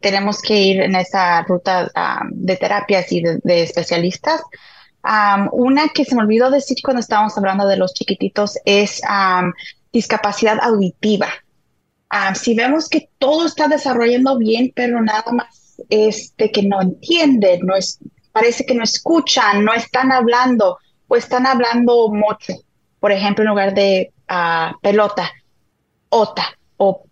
[0.01, 1.91] tenemos que ir en esa ruta
[2.31, 4.41] de terapias y de especialistas
[5.51, 9.01] una que se me olvidó decir cuando estábamos hablando de los chiquititos es
[9.91, 11.27] discapacidad auditiva.
[12.33, 17.75] si vemos que todo está desarrollando bien, pero nada más este, que no entienden, no
[17.75, 17.99] es,
[18.31, 22.53] parece que no escuchan, no están hablando o están hablando mucho.
[22.99, 25.31] Por ejemplo, en lugar de ah, pelota,
[26.09, 27.03] ota, o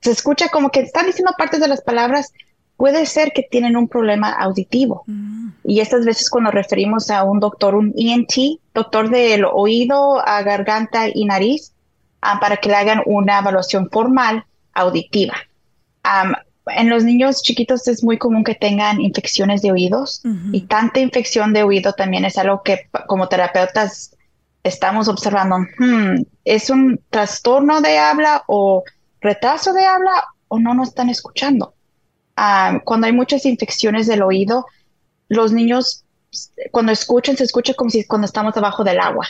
[0.00, 2.32] se escucha como que están diciendo partes de las palabras,
[2.76, 5.04] puede ser que tienen un problema auditivo.
[5.06, 5.50] Mm.
[5.64, 11.06] Y estas veces cuando referimos a un doctor, un ENT, doctor del oído, a garganta
[11.12, 11.72] y nariz,
[12.20, 15.34] ah, para que le hagan una evaluación formal auditiva.
[16.66, 21.52] en los niños chiquitos es muy común que tengan infecciones de oídos y tanta infección
[21.52, 24.16] de oído también es algo que como terapeutas
[24.64, 25.58] estamos observando.
[25.78, 28.82] Hmm, ¿Es un trastorno de habla o
[29.20, 31.73] retraso de habla o no nos están escuchando?
[32.84, 34.66] Cuando hay muchas infecciones del oído,
[35.28, 36.04] los niños
[36.70, 39.26] cuando escuchan se escucha como si cuando estamos debajo del agua.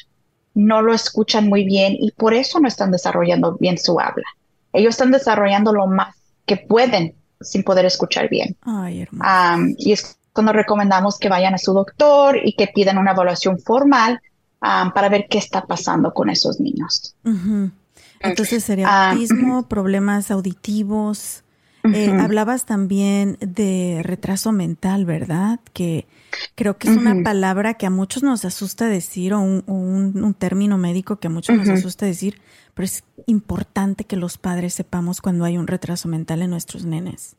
[0.54, 4.24] no lo escuchan muy bien y por eso no están desarrollando bien su habla.
[4.72, 6.14] Ellos están desarrollando lo más
[6.46, 8.56] que pueden sin poder escuchar bien.
[9.76, 14.20] y es cuando recomendamos que vayan a su doctor y que pidan una evaluación formal
[14.60, 17.14] para ver qué está pasando con esos niños.
[18.20, 21.42] Entonces sería autismo, problemas auditivos.
[21.92, 25.60] Eh, hablabas también de retraso mental, ¿verdad?
[25.74, 26.06] Que
[26.54, 31.16] creo que es una palabra que a muchos nos asusta decir o un, término médico
[31.16, 32.40] que a muchos nos asusta decir,
[32.72, 37.36] pero es importante que los padres sepamos cuando hay un retraso mental en nuestros nenes.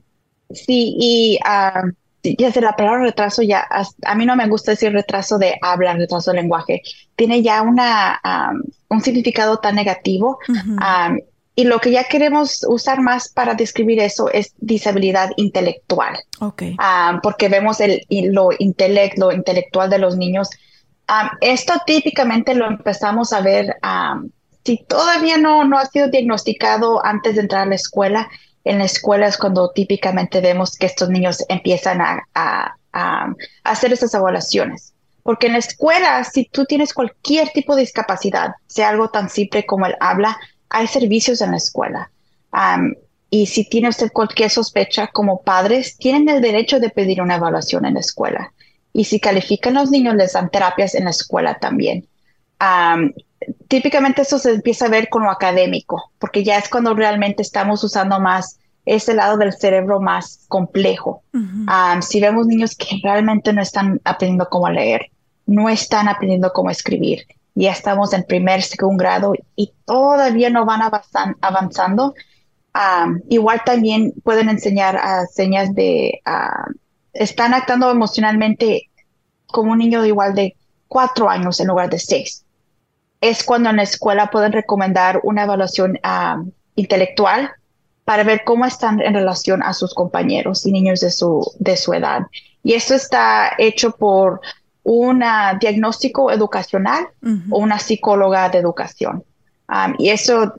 [0.52, 1.92] Sí, y uh,
[2.38, 5.94] ya sé, la palabra retraso ya, a, mí no me gusta decir retraso de habla,
[5.94, 6.84] retraso de lenguaje,
[7.16, 8.22] tiene ya una,
[8.90, 10.38] un significado tan negativo.
[11.56, 16.18] Y lo que ya queremos usar más para describir eso es disabilidad intelectual.
[16.40, 16.76] Okay.
[17.24, 20.50] porque vemos el, lo, intelect, lo intelectual de los niños.
[21.42, 23.76] esto típicamente lo empezamos a ver
[24.66, 28.28] si todavía no, no ha sido diagnosticado antes de entrar a la escuela
[28.66, 32.76] en la escuela es cuando típicamente vemos que estos niños empiezan a,
[33.64, 34.94] hacer esas evaluaciones.
[35.22, 39.66] Porque en la escuela, si tú tienes cualquier tipo de discapacidad, sea algo tan simple
[39.66, 40.38] como el habla,
[40.70, 42.12] hay servicios en la escuela.
[43.30, 47.86] y si tiene usted cualquier sospecha como padres, tienen el derecho de pedir una evaluación
[47.86, 48.54] en la escuela.
[48.94, 52.08] Y si califican los niños, les dan terapias en la escuela también
[53.68, 57.84] típicamente eso se empieza a ver con lo académico, porque ya es cuando realmente estamos
[57.84, 61.24] usando más ese lado del cerebro más complejo.
[62.02, 65.10] si vemos niños que realmente no están aprendiendo cómo leer,
[65.46, 70.82] no están aprendiendo cómo escribir, ya estamos en primer, segundo grado y todavía no van
[71.42, 72.14] avanzando,
[73.30, 76.22] igual también pueden enseñar a señas de,
[77.14, 78.90] están actuando emocionalmente
[79.48, 80.56] como un niño de igual de
[80.88, 82.46] cuatro años en lugar de seis
[83.22, 86.00] es cuando en la escuela pueden recomendar una evaluación
[86.76, 87.52] intelectual
[88.04, 91.94] para ver cómo están en relación a sus compañeros y niños de su, de su
[91.94, 92.22] edad.
[92.64, 94.42] Y esto está hecho por
[94.86, 95.24] un
[95.60, 97.08] diagnóstico educacional
[97.50, 99.24] o una psicóloga de educación.
[99.98, 100.54] y eso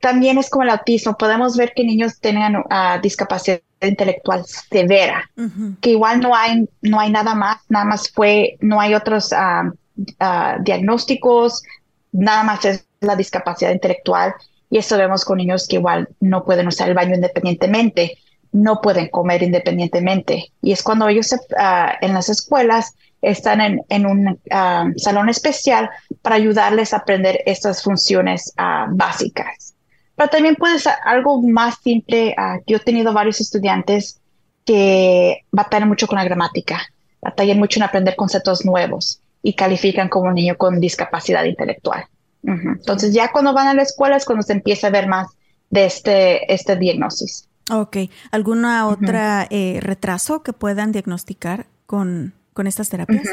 [0.00, 1.16] también es como el autismo.
[1.16, 5.28] Podemos ver que niños tengan uh, discapacidad intelectual severa,
[5.80, 9.34] que igual no hay, no hay nada más, nada más fue, no hay otros
[10.60, 11.62] diagnósticos,
[12.12, 14.34] nada más es la discapacidad intelectual
[14.70, 18.18] y eso vemos con niños que igual no pueden usar el baño independientemente,
[18.52, 20.52] no pueden comer independientemente.
[20.62, 25.88] Y es cuando ellos ah, en las escuelas están en, un ah, salón especial
[26.20, 29.74] para ayudarles a aprender estas funciones ah, básicas.
[30.16, 32.34] Pero también puede ser algo más simple.
[32.66, 34.20] yo he tenido varios estudiantes
[34.64, 36.82] que batallan mucho con la gramática,
[37.20, 42.04] batallan mucho en aprender conceptos nuevos y califican como un niño con discapacidad intelectual.
[42.44, 45.28] Entonces ya cuando van a la escuela es cuando se empieza a ver más
[45.70, 47.48] de este, este diagnosis.
[47.70, 47.96] Ok.
[48.30, 53.28] ¿Alguna otra eh, retraso que puedan diagnosticar con, con estas terapias?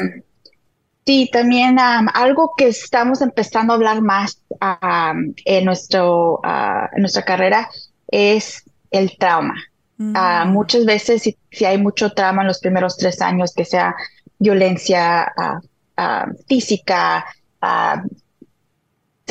[1.06, 4.42] Sí, también algo que estamos empezando a hablar más
[5.44, 7.68] en, nuestro, en nuestra carrera
[8.08, 9.54] es el trauma.
[9.96, 10.48] Mm.
[10.48, 13.94] muchas veces, si, si, hay mucho trauma en los primeros tres años, que sea
[14.38, 15.30] violencia
[16.02, 17.26] Ah, física,
[17.60, 18.00] uh,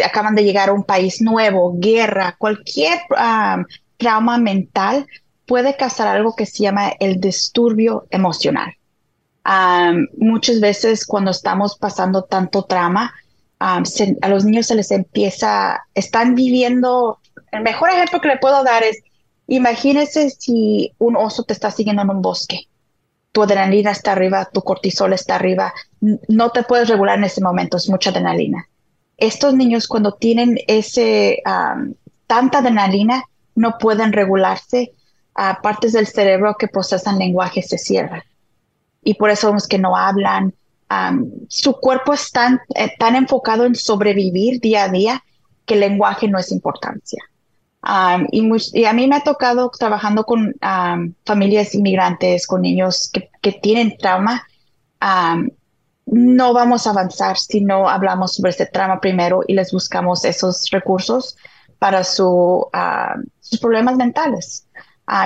[0.05, 3.63] acaban de llegar a un país nuevo, guerra, cualquier ah,
[3.97, 5.07] trauma mental
[5.47, 8.75] puede causar algo que se llama el disturbio emocional.
[10.17, 13.13] Muchas veces cuando estamos pasando tanto trauma,
[13.59, 13.81] a
[14.29, 17.19] los niños se les empieza, están viviendo,
[17.51, 19.01] el mejor ejemplo que le puedo dar es,
[19.47, 22.69] imagínese si un oso te está siguiendo en un bosque
[23.31, 27.77] tu adrenalina está arriba, tu cortisol está arriba, no te puedes regular en ese momento,
[27.77, 28.67] es mucha adrenalina.
[29.17, 31.41] Estos niños cuando tienen ese
[32.27, 33.23] tanta adrenalina
[33.55, 34.93] no pueden regularse,
[35.35, 38.23] a partes del cerebro que procesan lenguaje se cierran
[39.03, 40.53] y por eso vemos que no hablan.
[41.47, 45.23] su cuerpo es tan, eh, tan enfocado en sobrevivir día a día
[45.65, 47.23] que el lenguaje no es importancia
[48.31, 50.53] y, a mí me ha tocado trabajando con
[51.25, 54.43] familias inmigrantes, con niños que, tienen trauma.
[56.05, 60.69] no vamos a avanzar si no hablamos sobre este trauma primero y les buscamos esos
[60.71, 61.37] recursos
[61.77, 62.67] para su,
[63.39, 64.65] sus problemas mentales.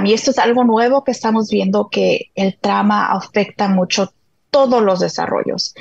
[0.05, 4.13] Y esto es algo nuevo que estamos viendo que el trauma afecta mucho
[4.49, 5.73] todos los desarrollos.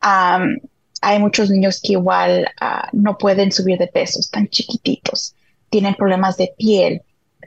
[0.00, 5.34] hay muchos niños que igual ah, no pueden subir de peso, están chiquititos
[5.70, 7.02] tienen problemas de piel.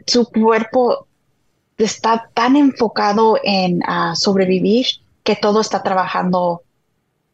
[0.08, 1.08] Su cuerpo
[1.78, 4.88] está tan enfocado en ah, sobrevivir
[5.24, 6.64] que todo está trabajando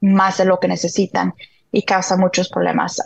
[0.01, 1.34] más de lo que necesitan.
[1.72, 2.99] y causa muchos problemas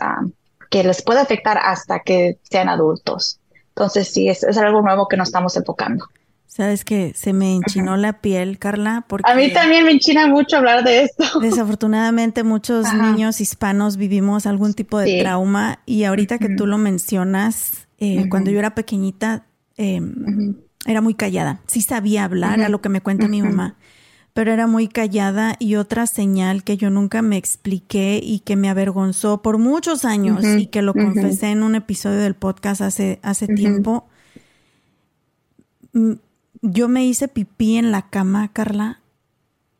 [0.70, 3.38] que les puede afectar hasta que sean adultos.
[3.76, 6.06] Entonces, sí, es, es algo nuevo que nos estamos enfocando.
[6.46, 10.58] Sabes que se me enchinó la piel, Carla, porque a mí también me enchina mucho
[10.58, 11.40] hablar de esto.
[11.40, 17.88] Desafortunadamente muchos niños hispanos vivimos algún tipo de trauma y ahorita que tú lo mencionas,
[17.98, 19.46] eh, cuando yo era pequeñita
[19.76, 20.54] em,
[20.86, 21.60] era muy callada.
[21.66, 23.76] Sí sabía hablar, a lo que me cuenta mi mamá,
[24.34, 28.68] pero era muy callada y otra señal que yo nunca me expliqué y que me
[28.68, 33.46] avergonzó por muchos años y que lo confesé en un episodio del podcast hace hace
[33.46, 34.08] tiempo
[36.62, 39.00] yo me hice pipí en la cama, Carla.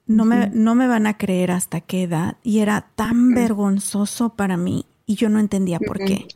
[0.06, 2.36] No, me, no me van a creer hasta qué edad.
[2.42, 6.26] Y era tan vergonzoso para mí y yo no entendía por qué.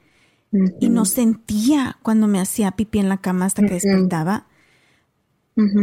[0.81, 4.47] Y no sentía cuando me hacía pipí en la cama hasta que despertaba.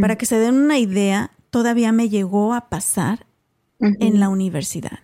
[0.00, 3.24] Para que se den una idea, todavía me llegó a pasar
[3.80, 4.98] en la universidad.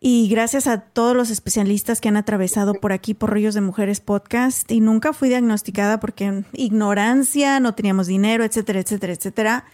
[0.00, 4.00] Y gracias a todos los especialistas que han atravesado por aquí por Rollos de Mujeres
[4.00, 9.64] Podcast y nunca fui diagnosticada porque ignorancia, no teníamos dinero, etcétera, etcétera, etcétera.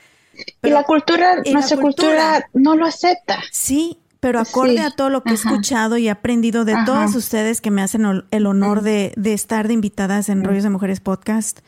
[0.61, 3.39] y la cultura, nuestra cultura, no lo acepta.
[3.53, 7.71] Sí, pero acorde a todo lo que he escuchado y aprendido de todas ustedes que
[7.71, 11.61] me hacen el honor de, estar de invitadas en Rollos de Mujeres Podcast,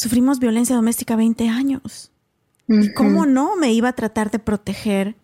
[0.00, 2.10] sufrimos violencia doméstica 20 años.
[2.66, 5.16] ¿Y cómo no me iba a tratar de proteger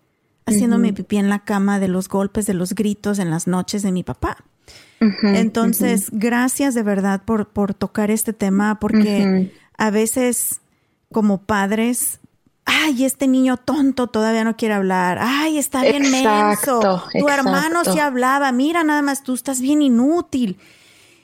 [0.46, 3.92] haciéndome pipí en la cama de los golpes, de los gritos en las noches de
[3.92, 4.36] mi papá.
[5.22, 10.60] Entonces, gracias de verdad por, por tocar este tema, porque a veces
[11.12, 12.20] como padres,
[12.64, 16.80] ay, este niño tonto todavía no quiere hablar, ay, está bien menso,
[17.12, 20.58] tu hermano sí hablaba, mira nada más, tú estás bien inútil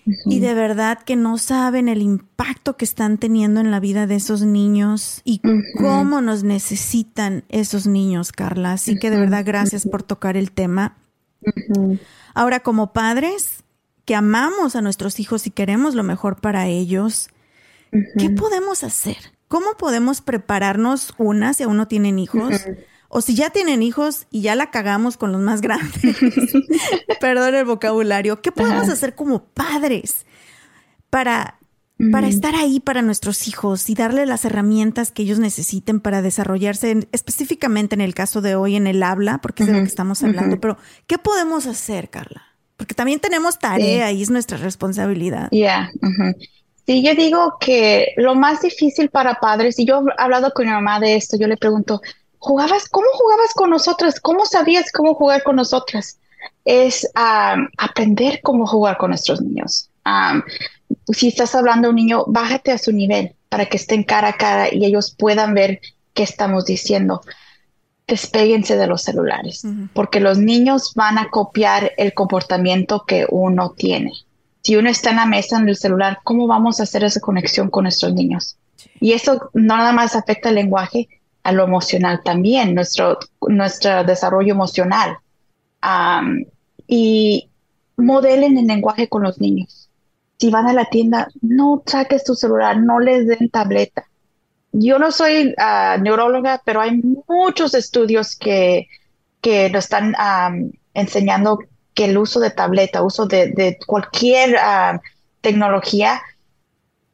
[0.04, 4.16] y de verdad que no saben el impacto que están teniendo en la vida de
[4.16, 5.40] esos niños y
[5.78, 8.72] cómo nos necesitan esos niños, Carla.
[8.72, 10.96] Así que de verdad gracias por tocar el tema.
[12.34, 13.62] Ahora, como padres
[14.04, 17.28] que amamos a nuestros hijos y queremos lo mejor para ellos,
[18.18, 19.16] ¿qué podemos hacer?
[19.46, 22.64] ¿Cómo podemos prepararnos una si aún no tienen hijos?
[23.14, 26.16] O si ya tienen hijos y ya la cagamos con los más grandes,
[27.20, 30.24] perdón el vocabulario, ¿qué podemos hacer como padres
[31.10, 31.58] para,
[32.10, 37.06] para estar ahí para nuestros hijos y darle las herramientas que ellos necesiten para desarrollarse,
[37.12, 40.22] específicamente en el caso de hoy en el habla, porque es de lo que estamos
[40.22, 42.42] hablando, pero ¿qué podemos hacer, Carla?
[42.78, 45.50] Porque también tenemos tarea y es nuestra responsabilidad.
[45.52, 45.90] Ya.
[46.86, 50.72] Sí, yo digo que lo más difícil para padres, y yo he hablado con mi
[50.72, 52.00] mamá de esto, yo le pregunto,
[52.42, 54.18] jugabas, ¿cómo jugabas con nosotras?
[54.20, 56.18] ¿Cómo sabías cómo jugar con nosotras?
[56.64, 59.88] Es aprender cómo jugar con nuestros niños.
[61.12, 64.36] si estás hablando a un niño, bájate a su nivel para que estén cara a
[64.36, 65.80] cara y ellos puedan ver
[66.14, 67.22] qué estamos diciendo.
[68.08, 69.62] Despéguense de los celulares,
[69.94, 74.12] porque los niños van a copiar el comportamiento que uno tiene.
[74.62, 77.70] Si uno está en la mesa en el celular, ¿cómo vamos a hacer esa conexión
[77.70, 78.56] con nuestros niños?
[79.00, 81.08] Y eso no nada más afecta el lenguaje,
[81.42, 83.18] a lo emocional también, nuestro,
[83.48, 85.18] nuestro desarrollo emocional.
[86.86, 87.48] y
[87.96, 89.88] modelen el lenguaje con los niños.
[90.38, 94.04] Si van a la tienda, no saques tu celular, no les den tableta.
[94.72, 98.88] Yo no soy uh, neuróloga, pero hay muchos estudios que,
[99.40, 100.14] que nos están
[100.94, 101.58] enseñando
[101.94, 104.56] que el uso de tableta, uso de, cualquier
[105.40, 106.22] tecnología,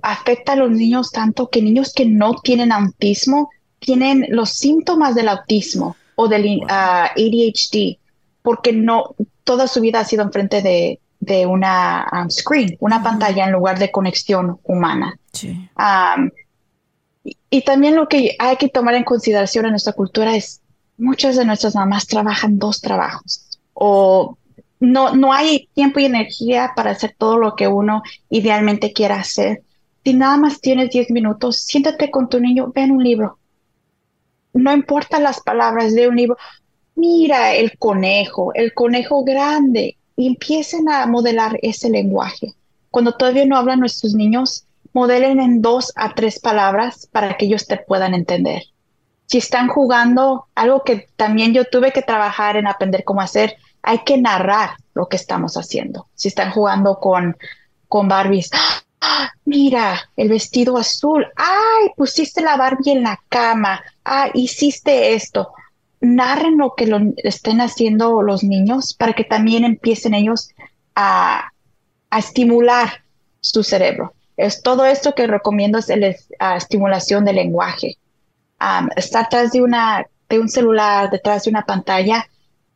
[0.02, 3.50] afecta a los niños tanto que niños que no tienen autismo
[3.88, 7.98] tienen los síntomas del autismo o del ADHD ah,
[8.42, 9.14] porque no
[9.44, 13.78] toda su vida ha sido enfrente de, de una um, screen, una pantalla en lugar
[13.78, 15.18] de conexión humana.
[15.42, 16.30] Um,
[17.48, 20.60] y, también lo que hay que tomar en consideración en nuestra cultura es
[20.98, 24.36] muchas de nuestras mamás trabajan dos trabajos o
[24.80, 29.62] no, no hay tiempo y energía para hacer todo lo que uno idealmente quiera hacer.
[30.04, 33.37] Si nada más tienes 10 minutos, siéntate con tu niño, ven un libro,
[34.58, 36.36] no importa las palabras de un libro,
[36.94, 42.54] mira el conejo, el conejo grande, y empiecen a modelar ese lenguaje.
[42.90, 47.66] Cuando todavía no hablan nuestros niños, modelen en dos a tres palabras para que ellos
[47.68, 48.64] te puedan entender.
[49.26, 53.98] Si están jugando, algo que también yo tuve que trabajar en aprender cómo hacer, hay
[53.98, 56.08] que narrar lo que estamos haciendo.
[56.14, 57.36] Si están jugando con,
[57.86, 58.87] con Barbies, ¡Ah!
[59.44, 65.52] Mira, el vestido azul, ay, pusiste la Barbie en la cama, ah, hiciste esto.
[66.00, 70.50] Narren lo que lo estén haciendo los niños para que también empiecen ellos
[70.94, 71.52] a,
[72.16, 73.04] estimular
[73.40, 74.14] su cerebro.
[74.36, 77.98] Es todo esto que recomiendo es la estimulación del lenguaje.
[78.96, 82.26] estar atrás de, una, de un celular, detrás de una pantalla,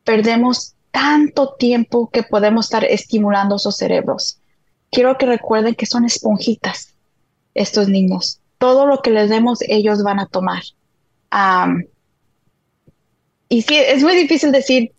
[0.05, 4.42] perdemos tanto tiempo que podemos estar estimulando sus cerebros.
[4.93, 6.95] Quiero que recuerden que son esponjitas
[7.55, 8.41] estos niños.
[8.59, 10.63] Todo lo que les demos, ellos van a tomar.
[13.49, 14.93] y sí, es muy difícil decir,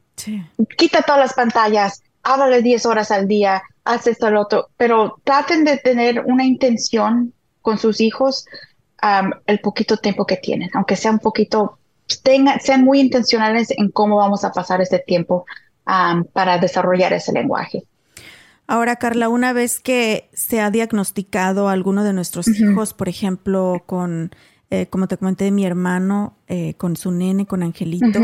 [0.77, 5.63] quita todas las pantallas, háblale 10 horas al día, haz esto, lo otro, pero traten
[5.63, 7.31] de tener una intención
[7.61, 8.45] con sus hijos
[9.45, 11.77] el poquito tiempo que tienen, aunque sea un poquito,
[12.23, 15.45] tengan, sean muy intencionales en cómo vamos a pasar este tiempo
[16.33, 17.83] para desarrollar ese lenguaje.
[18.67, 23.83] Ahora, Carla, una vez que se ha diagnosticado a alguno de nuestros hijos, por ejemplo,
[23.85, 24.31] con,
[24.69, 28.19] eh, como te comenté, mi hermano, eh, con su nene, con Angelito,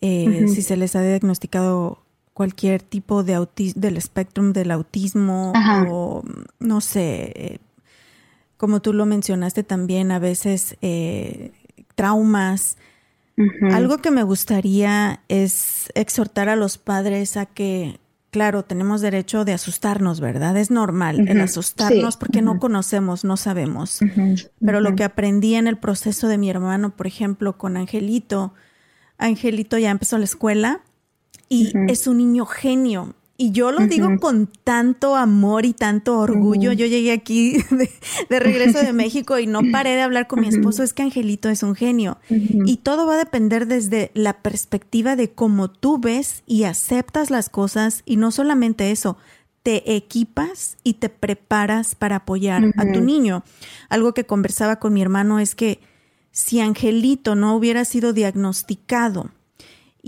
[0.00, 2.02] eh, si se les ha diagnosticado
[2.32, 5.52] cualquier tipo de autismo, del espectro del autismo
[5.90, 6.22] o
[6.60, 7.58] no sé, eh,
[8.56, 11.50] como tú lo mencionaste también, a veces eh,
[11.96, 12.76] traumas.
[13.72, 17.98] Algo que me gustaría es exhortar a los padres a que,
[18.30, 20.56] claro, tenemos derecho de asustarnos, ¿verdad?
[20.56, 24.00] Es normal el asustarnos porque no conocemos, no sabemos.
[24.60, 28.54] Pero lo que aprendí en el proceso de mi hermano, por ejemplo, con Angelito,
[29.18, 30.80] Angelito ya empezó la escuela
[31.48, 33.14] y es un niño genio.
[33.40, 36.72] Y yo lo digo con tanto amor y tanto orgullo.
[36.72, 37.58] Yo llegué aquí
[38.28, 40.82] de, regreso de México y no paré de hablar con mi esposo.
[40.82, 42.18] Es que Angelito es un genio.
[42.28, 47.48] Y todo va a depender desde la perspectiva de cómo tú ves y aceptas las
[47.48, 48.02] cosas.
[48.04, 49.16] Y no solamente eso,
[49.62, 53.44] te equipas y te preparas para apoyar a tu niño.
[53.88, 55.78] Algo que conversaba con mi hermano es que
[56.32, 59.30] si Angelito no hubiera sido diagnosticado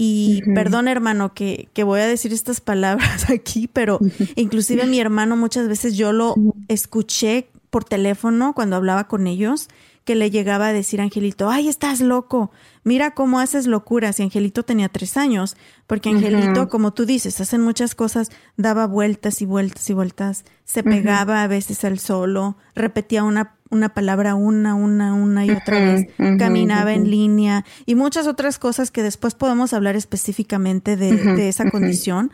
[0.03, 3.99] y perdón, hermano, que, que, voy a decir estas palabras aquí, pero
[4.35, 6.35] inclusive mi hermano muchas veces yo lo
[6.69, 9.69] escuché por teléfono cuando hablaba con ellos,
[10.05, 12.51] que le llegaba a decir a Angelito, ay, estás loco,
[12.83, 14.19] mira cómo haces locuras.
[14.19, 15.55] Y Angelito tenía tres años,
[15.87, 20.83] porque Angelito, como tú dices, hacen muchas cosas, daba vueltas y vueltas y vueltas, se
[20.83, 26.09] pegaba a veces al solo, repetía una una palabra una, una, una y otra vez,
[26.39, 32.33] caminaba en línea y muchas otras cosas que después podemos hablar específicamente de, esa condición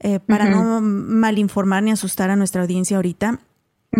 [0.00, 3.40] eh, para no malinformar ni asustar a nuestra audiencia ahorita.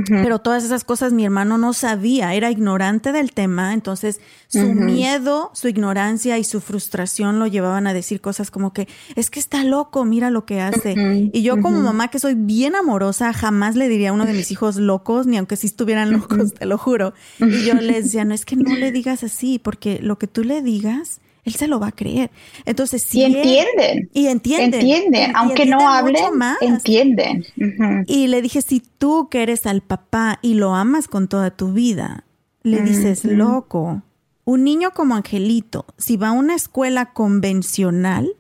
[0.09, 5.51] Pero todas esas cosas mi hermano no sabía, era ignorante del tema, entonces su miedo,
[5.55, 9.65] su ignorancia y su frustración lo llevaban a decir cosas como que es que está
[9.65, 11.31] loco, mira lo que hace.
[11.33, 14.51] Y yo como mamá que soy bien amorosa, jamás le diría a uno de mis
[14.51, 17.15] hijos locos, ni aunque sí estuvieran locos, te lo juro.
[17.39, 20.45] Y yo les decía, no es que no le digas así, porque lo que tú
[20.45, 22.31] le digas él se lo va a creer.
[22.65, 24.11] Entonces, si y entienden.
[24.13, 24.81] y entienden.
[24.81, 26.25] Entienden, aunque no hablen,
[26.61, 27.47] entienden.
[28.07, 31.73] Y le dije, si tú que eres al papá y lo amas con toda tu
[31.73, 32.25] vida,
[32.65, 34.03] le dices, loco,
[34.45, 38.33] un niño como Angelito, si va a una escuela convencional,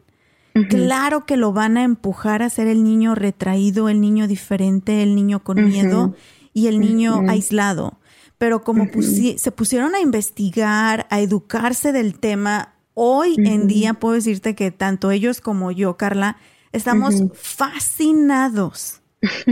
[0.68, 5.14] claro que lo van a empujar a ser el niño retraído, el niño diferente, el
[5.14, 6.16] niño con miedo
[6.52, 8.00] y el niño aislado.
[8.36, 8.88] Pero como
[9.36, 15.10] se pusieron a investigar, a educarse del tema, Hoy en día puedo decirte que tanto
[15.10, 16.38] ellos como yo, Carla,
[16.72, 19.02] estamos fascinados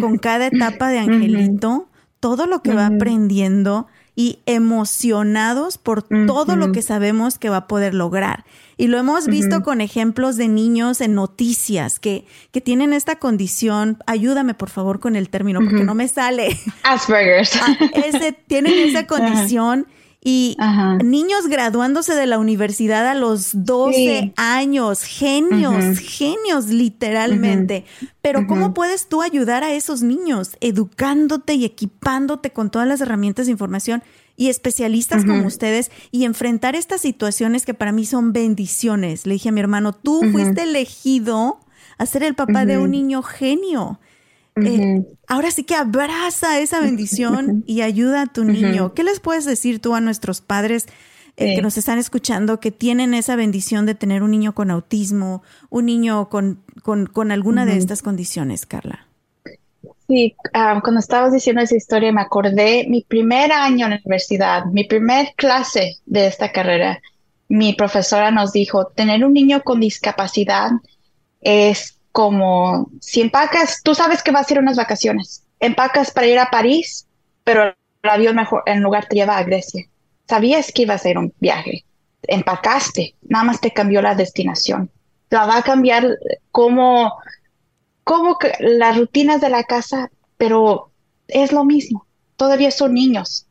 [0.01, 1.90] con cada etapa de Angelito,
[2.20, 3.86] todo lo que va aprendiendo
[4.16, 8.47] y emocionados por todo lo que sabemos que va a poder lograr.
[8.78, 13.99] Y lo hemos visto con ejemplos de niños en noticias que, que tienen esta condición.
[14.07, 16.59] Ayúdame, por favor, con el término, porque no me sale.
[16.82, 17.53] Asperger's.
[17.61, 17.76] Ah,
[18.07, 19.86] ese, tienen esa condición
[20.26, 20.56] y
[21.04, 27.84] niños graduándose de la universidad a los 12 años, genios, genios literalmente.
[28.22, 33.46] Pero ¿cómo puedes tú ayudar a esos niños educándote y equipándote con todas las herramientas
[33.46, 34.02] de información
[34.34, 39.26] y especialistas como ustedes y enfrentar estas situaciones que para mí son bendiciones?
[39.26, 41.60] Le dije a mi hermano, tú fuiste elegido
[41.98, 44.00] a ser el papá de un niño genio.
[44.57, 48.94] Eh, ahora sí que abraza esa bendición y ayuda a tu niño.
[48.94, 50.86] ¿Qué les puedes decir tú a nuestros padres
[51.36, 55.42] eh, que nos están escuchando que tienen esa bendición de tener un niño con autismo,
[55.70, 59.09] un niño con, con, alguna de estas condiciones, Carla?
[60.07, 64.66] Sí, ah, cuando estabas diciendo esa historia me acordé mi primer año en la universidad,
[64.66, 67.00] mi primer clase de esta carrera.
[67.48, 70.70] Mi profesora nos dijo, tener un niño con discapacidad
[71.40, 76.38] es como si empacas, tú sabes que vas a ir unas vacaciones, empacas para ir
[76.38, 77.08] a París,
[77.42, 79.86] pero el avión mejor en lugar te lleva a Grecia.
[80.28, 81.84] Sabías que ibas a ir un viaje,
[82.22, 84.92] empacaste, nada más te cambió la destinación.
[85.28, 86.06] La va a cambiar
[86.52, 87.14] como,
[88.04, 90.92] como las rutinas de la casa, pero
[91.26, 92.06] es lo mismo.
[92.36, 93.48] Todavía son niños.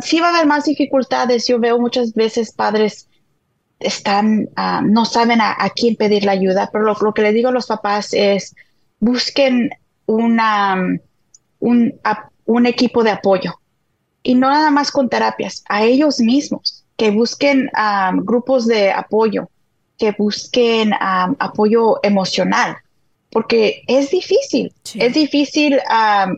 [0.00, 1.46] sí va a haber más dificultades.
[1.46, 3.09] Yo veo muchas veces padres
[3.80, 7.52] están, ah, no saben a, quién pedir la ayuda, pero lo, que le digo a
[7.52, 8.54] los papás es
[9.00, 9.70] busquen
[10.06, 10.76] una,
[11.58, 12.00] un,
[12.44, 13.54] un equipo de apoyo.
[14.22, 17.70] Y no nada más con terapias, a ellos mismos, que busquen
[18.22, 19.48] grupos de apoyo,
[19.96, 22.76] que busquen apoyo emocional,
[23.30, 25.80] porque es difícil, es difícil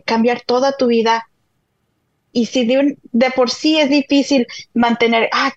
[0.05, 1.27] cambiar toda tu vida.
[2.31, 5.51] Y si de, por sí es difícil mantener, ah,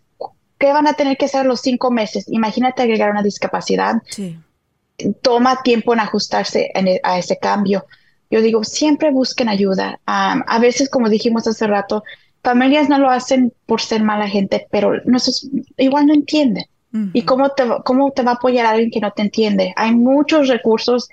[0.58, 2.26] ¿qué van a tener que hacer los cinco meses?
[2.28, 4.02] Imagínate agregar una discapacidad.
[5.20, 7.86] Toma tiempo en ajustarse e, a ese cambio.
[8.30, 10.00] Yo digo, siempre busquen ayuda.
[10.06, 12.02] a veces, como dijimos hace rato,
[12.42, 14.92] familias no lo hacen por ser mala gente, pero
[15.76, 16.64] igual no entienden.
[17.12, 19.74] ¿Y cómo te, cómo te va a apoyar alguien que no te entiende?
[19.76, 21.08] Hay muchos recursos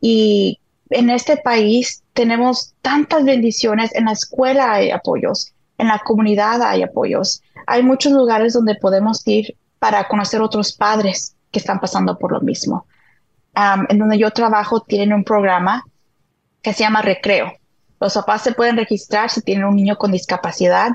[0.00, 3.94] y en este país tenemos tantas bendiciones.
[3.94, 7.42] En la escuela hay apoyos, en la comunidad hay apoyos.
[7.66, 12.40] Hay muchos lugares donde podemos ir para conocer otros padres que están pasando por lo
[12.40, 12.86] mismo.
[13.56, 15.84] en donde yo trabajo tienen un programa
[16.60, 17.52] que se llama Recreo.
[18.00, 20.90] Los papás se pueden registrar si tienen un niño con discapacidad.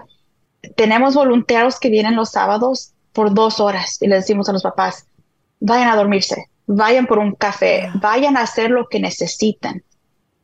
[0.75, 5.05] Tenemos voluntarios que vienen los sábados por dos horas y les decimos a los papás,
[5.59, 9.83] vayan a dormirse, vayan por un café, vayan a hacer lo que necesiten.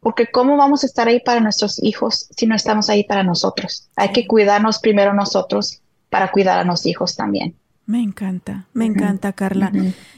[0.06, 3.90] Porque ¿cómo vamos a estar ahí para nuestros hijos si no estamos ahí para nosotros?
[3.96, 5.82] Hay que cuidarnos primero nosotros
[6.12, 7.56] para cuidar a los hijos también.
[7.88, 9.72] Me encanta, me encanta, Carla.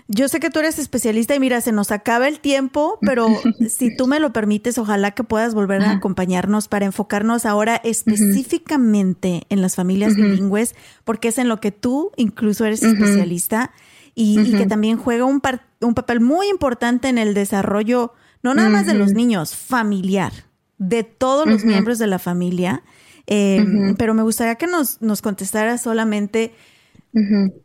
[0.09, 3.29] Yo sé que tú eres especialista y mira, se nos acaba el tiempo, pero
[3.69, 9.43] si tú me lo permites, ojalá que puedas volver a acompañarnos para enfocarnos ahora específicamente
[9.47, 10.75] en las familias bilingües,
[11.05, 13.71] porque es en lo que tú incluso eres especialista
[14.15, 15.41] y, que también juega un,
[15.79, 18.11] un, papel muy importante en el desarrollo,
[18.47, 20.31] no nada más de los niños, familiar,
[20.77, 22.83] de todos los miembros de la familia.
[23.29, 23.65] Eh,
[23.97, 26.53] pero me gustaría que nos, nos contestara solamente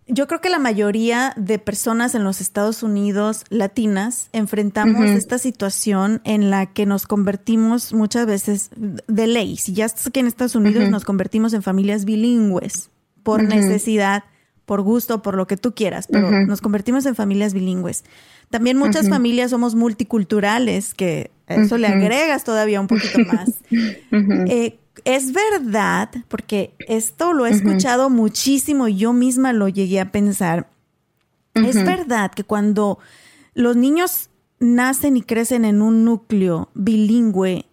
[0.07, 6.23] yo creo que la mayoría de personas en los Estados Unidos latinas enfrentamos esta situación
[6.25, 9.57] en la que nos convertimos muchas veces de ley.
[9.57, 12.89] Si ya estás aquí en Estados Unidos, nos convertimos en familias bilingües
[13.23, 14.25] por necesidad,
[14.73, 18.05] por gusto, por lo que tú quieras, pero nos convertimos en familias bilingües.
[18.49, 23.51] También muchas familias somos multiculturales, que eso le agregas todavía un poquito más.
[24.49, 30.11] Eh, es verdad, porque esto lo he escuchado muchísimo y yo misma lo llegué a
[30.11, 30.71] pensar.
[31.53, 32.99] Es verdad que cuando
[33.53, 37.67] los niños nacen y crecen en un núcleo bilingüe,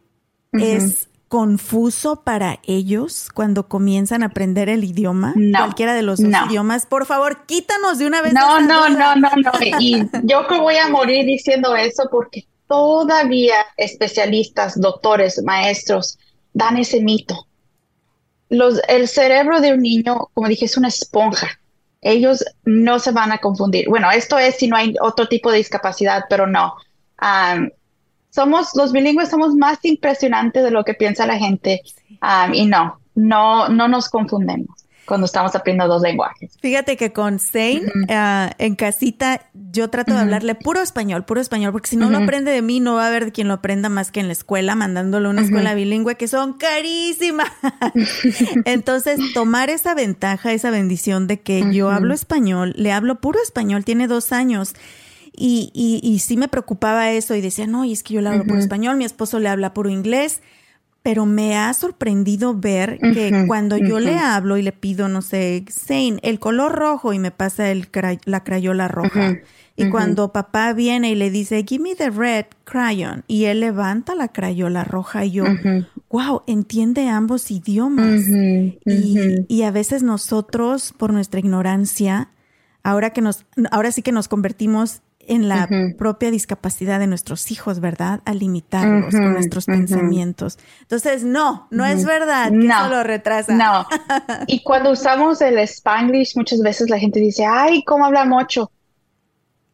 [0.51, 6.87] es confuso para ellos cuando comienzan a aprender el idioma, cualquiera de los idiomas.
[6.87, 8.33] Por favor, quítanos de una vez.
[8.33, 9.51] No, no, no, no, no.
[9.79, 16.17] Y yo que voy a morir diciendo eso porque todavía especialistas, doctores, maestros,
[16.53, 17.47] dan ese mito.
[18.49, 21.59] Los, el cerebro de un niño, como dije, es una esponja.
[22.01, 23.87] Ellos no se van a confundir.
[23.87, 26.73] Bueno, esto es si no hay otro tipo de discapacidad, pero no.
[28.29, 31.81] Somos, los bilingües somos más impresionantes de lo que piensa la gente.
[32.53, 36.55] y no, no, no nos confundemos cuando estamos aprendiendo dos lenguajes.
[36.61, 41.71] Fíjate que con Zane ah, en casita yo trato de hablarle puro español, puro español,
[41.71, 44.11] porque si no lo aprende de mí no va a haber quien lo aprenda más
[44.11, 47.51] que en la escuela, mandándole a una escuela bilingüe que son carísimas.
[48.65, 53.83] Entonces, tomar esa ventaja, esa bendición de que yo hablo español, le hablo puro español,
[53.83, 54.75] tiene dos años.
[55.41, 58.29] Y, y, y sí me preocupaba eso y decía, no, y es que yo le
[58.29, 60.41] hablo puro español, mi esposo le habla puro inglés
[61.01, 65.63] pero me ha sorprendido ver que cuando yo le hablo y le pido, no sé,
[65.71, 67.87] Zane, el color rojo y me pasa el
[68.25, 69.37] la crayola roja.
[69.77, 74.13] Y cuando papá viene y le dice, give me the red crayon, y él levanta
[74.13, 75.45] la crayola roja y yo,
[76.09, 78.21] wow, entiende ambos idiomas.
[78.27, 82.29] Y, y, a veces nosotros, por nuestra ignorancia,
[82.83, 87.79] ahora que nos, ahora sí que nos convertimos en la propia discapacidad de nuestros hijos,
[87.79, 88.21] ¿verdad?
[88.25, 90.57] A limitarlos con nuestros pensamientos.
[90.81, 93.53] Entonces, no, no es verdad que no, eso lo retrasa.
[93.53, 93.85] No.
[94.47, 98.71] y cuando usamos el spanglish, muchas veces la gente dice, ay, ¿cómo habla mucho?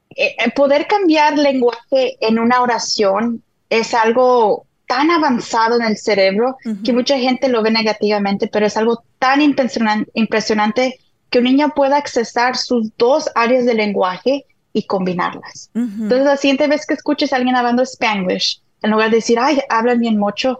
[0.10, 6.58] Eh, eh, poder cambiar lenguaje en una oración es algo tan avanzado en el cerebro
[6.84, 11.00] que mucha gente lo ve negativamente, pero es algo tan impresionante
[11.30, 14.46] que un niño pueda accesar sus dos áreas de lenguaje
[14.76, 15.72] y combinarlas.
[15.74, 19.62] Entonces, la siguiente vez que escuches a alguien hablando Spanglish, en lugar de decir, ay,
[19.70, 20.60] hablan bien mucho,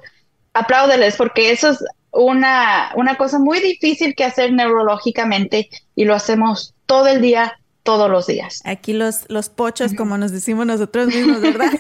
[0.54, 6.74] apláudeles, porque eso es una, una cosa muy difícil que hacer neurológicamente y lo hacemos
[6.86, 8.62] todo el día todos los días.
[8.66, 11.72] Aquí los, los pochos, como nos decimos nosotros mismos, ¿verdad?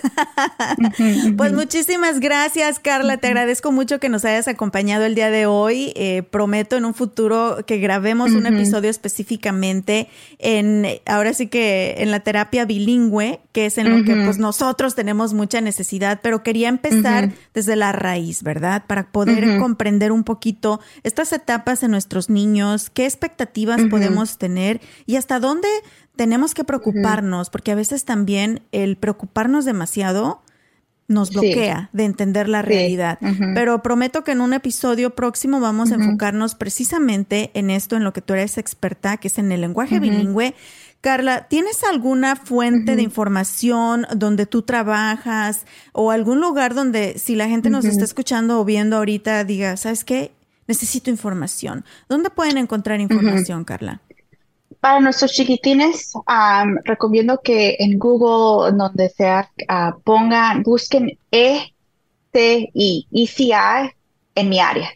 [1.37, 3.17] pues muchísimas gracias, Carla.
[3.17, 5.93] Te agradezco mucho que nos hayas acompañado el día de hoy.
[5.95, 12.11] Eh, prometo en un futuro que grabemos un episodio específicamente en, ahora sí que en
[12.11, 16.69] la terapia bilingüe, que es en lo que pues nosotros tenemos mucha necesidad, pero quería
[16.69, 18.83] empezar desde la raíz, ¿verdad?
[18.85, 25.15] Para poder comprender un poquito estas etapas en nuestros niños, qué expectativas podemos tener y
[25.15, 25.67] hasta dónde
[26.15, 30.41] tenemos que preocuparnos, porque a veces también el preocuparnos demasiado
[31.07, 33.19] nos bloquea de entender la realidad.
[33.53, 38.13] Pero prometo que en un episodio próximo vamos a enfocarnos precisamente en esto, en lo
[38.13, 40.55] que tú eres experta, que es en el lenguaje bilingüe.
[41.01, 47.47] Carla, ¿tienes alguna fuente de información donde tú trabajas o algún lugar donde si la
[47.47, 50.31] gente nos está escuchando o viendo ahorita diga, ¿sabes qué?
[50.67, 51.85] Necesito información.
[52.09, 54.01] ¿Dónde pueden encontrar información, Carla?
[54.85, 56.13] Para nuestros chiquitines,
[56.83, 63.51] recomiendo que en Google, donde sea, uh, pongan, busquen ECI, ECI
[64.35, 64.91] en mi área.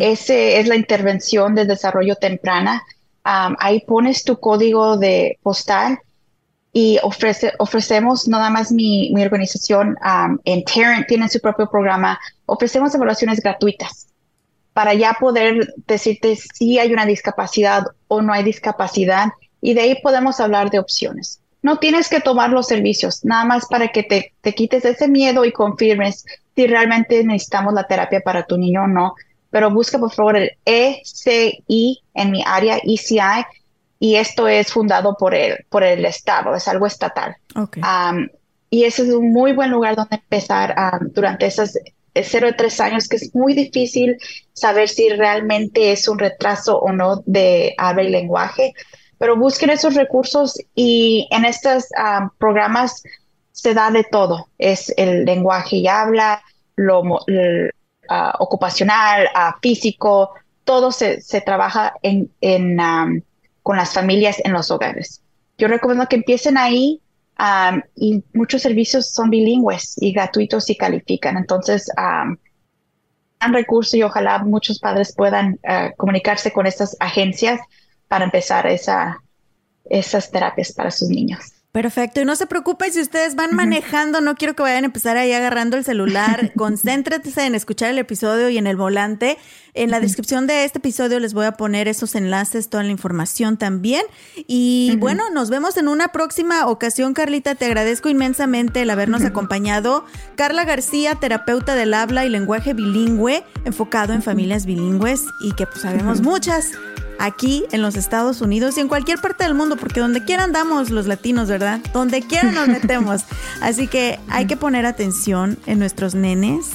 [0.00, 2.82] Ese es la intervención de desarrollo temprana.
[3.22, 6.00] ahí pones tu código de postal
[6.72, 9.96] y ofrece, ofrecemos nada más mi, mi organización
[10.44, 14.09] en Tarrant, tiene su propio programa, ofrecemos evaluaciones gratuitas
[14.72, 19.28] para ya poder decirte si hay una discapacidad o no hay discapacidad
[19.60, 21.40] y de ahí podemos hablar de opciones.
[21.62, 25.44] No tienes que tomar los servicios, nada más para que te, te quites ese miedo
[25.44, 26.24] y confirmes
[26.56, 29.14] si realmente necesitamos la terapia para tu niño o no.
[29.50, 33.44] Pero busca por favor el ECI en mi área, ECI,
[33.98, 37.36] y esto es fundado por el, por el Estado, es algo estatal.
[38.70, 40.74] y ese es un muy buen lugar donde empezar
[41.12, 41.78] durante esas
[42.14, 44.16] cero de tres años, que es muy difícil
[44.52, 48.74] saber si realmente es un retraso o no de habla y lenguaje,
[49.18, 53.02] pero busquen esos recursos y en estos ah, programas
[53.52, 56.42] se da de todo, es el lenguaje y habla,
[56.76, 57.02] lo
[58.08, 60.30] ah, ocupacional, uh, físico,
[60.64, 62.78] todo se, se trabaja en, en
[63.62, 65.22] con las familias en los hogares.
[65.58, 67.00] Yo recomiendo que empiecen ahí
[67.96, 71.36] y muchos servicios son bilingües y gratuitos y califican.
[71.36, 72.36] Entonces, um,
[73.40, 77.60] dan recurso y ojalá muchos padres puedan uh, comunicarse con estas agencias
[78.08, 79.22] para empezar esa,
[79.88, 81.52] esas terapias para sus niños.
[81.72, 85.16] Perfecto, y no se preocupen si ustedes van manejando, no quiero que vayan a empezar
[85.16, 89.38] ahí agarrando el celular, concéntrense en escuchar el episodio y en el volante.
[89.72, 93.56] En la descripción de este episodio les voy a poner esos enlaces, toda la información
[93.56, 94.02] también.
[94.48, 97.54] Y bueno, nos vemos en una próxima ocasión, Carlita.
[97.54, 100.04] Te agradezco inmensamente el habernos acompañado.
[100.34, 105.82] Carla García, terapeuta del habla y lenguaje bilingüe, enfocado en familias bilingües y que pues
[105.82, 106.72] sabemos muchas
[107.20, 110.90] aquí en los Estados Unidos y en cualquier parte del mundo, porque donde quiera andamos
[110.90, 111.80] los latinos, ¿verdad?
[111.92, 113.22] Donde quiera nos metemos.
[113.60, 116.70] Así que hay que poner atención en nuestros nenes.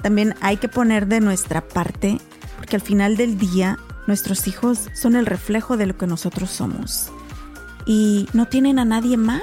[0.00, 2.18] También hay que poner de nuestra parte,
[2.56, 7.10] porque al final del día nuestros hijos son el reflejo de lo que nosotros somos.
[7.84, 9.42] Y no tienen a nadie más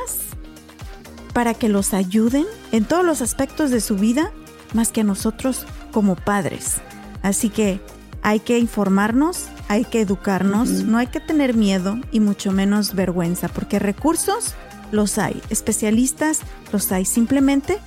[1.34, 4.32] para que los ayuden en todos los aspectos de su vida
[4.74, 6.76] más que a nosotros como padres.
[7.22, 7.82] Así que
[8.26, 13.50] hay que informarnos, hay que educarnos, no hay que tener miedo y mucho menos vergüenza,
[13.50, 14.56] porque recursos
[14.92, 16.40] los hay, especialistas
[16.74, 17.78] los hay, simplemente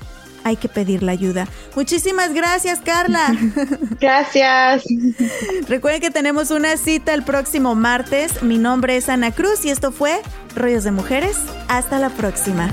[0.45, 1.49] hay que pedir la ayuda.
[1.75, 3.37] Muchísimas gracias, Carla.
[4.01, 4.85] Gracias.
[5.69, 8.41] Recuerden que tenemos una cita el próximo martes.
[8.41, 10.21] Mi nombre es Ana Cruz y esto fue
[10.55, 11.37] Rollos de Mujeres.
[11.67, 12.73] Hasta la próxima.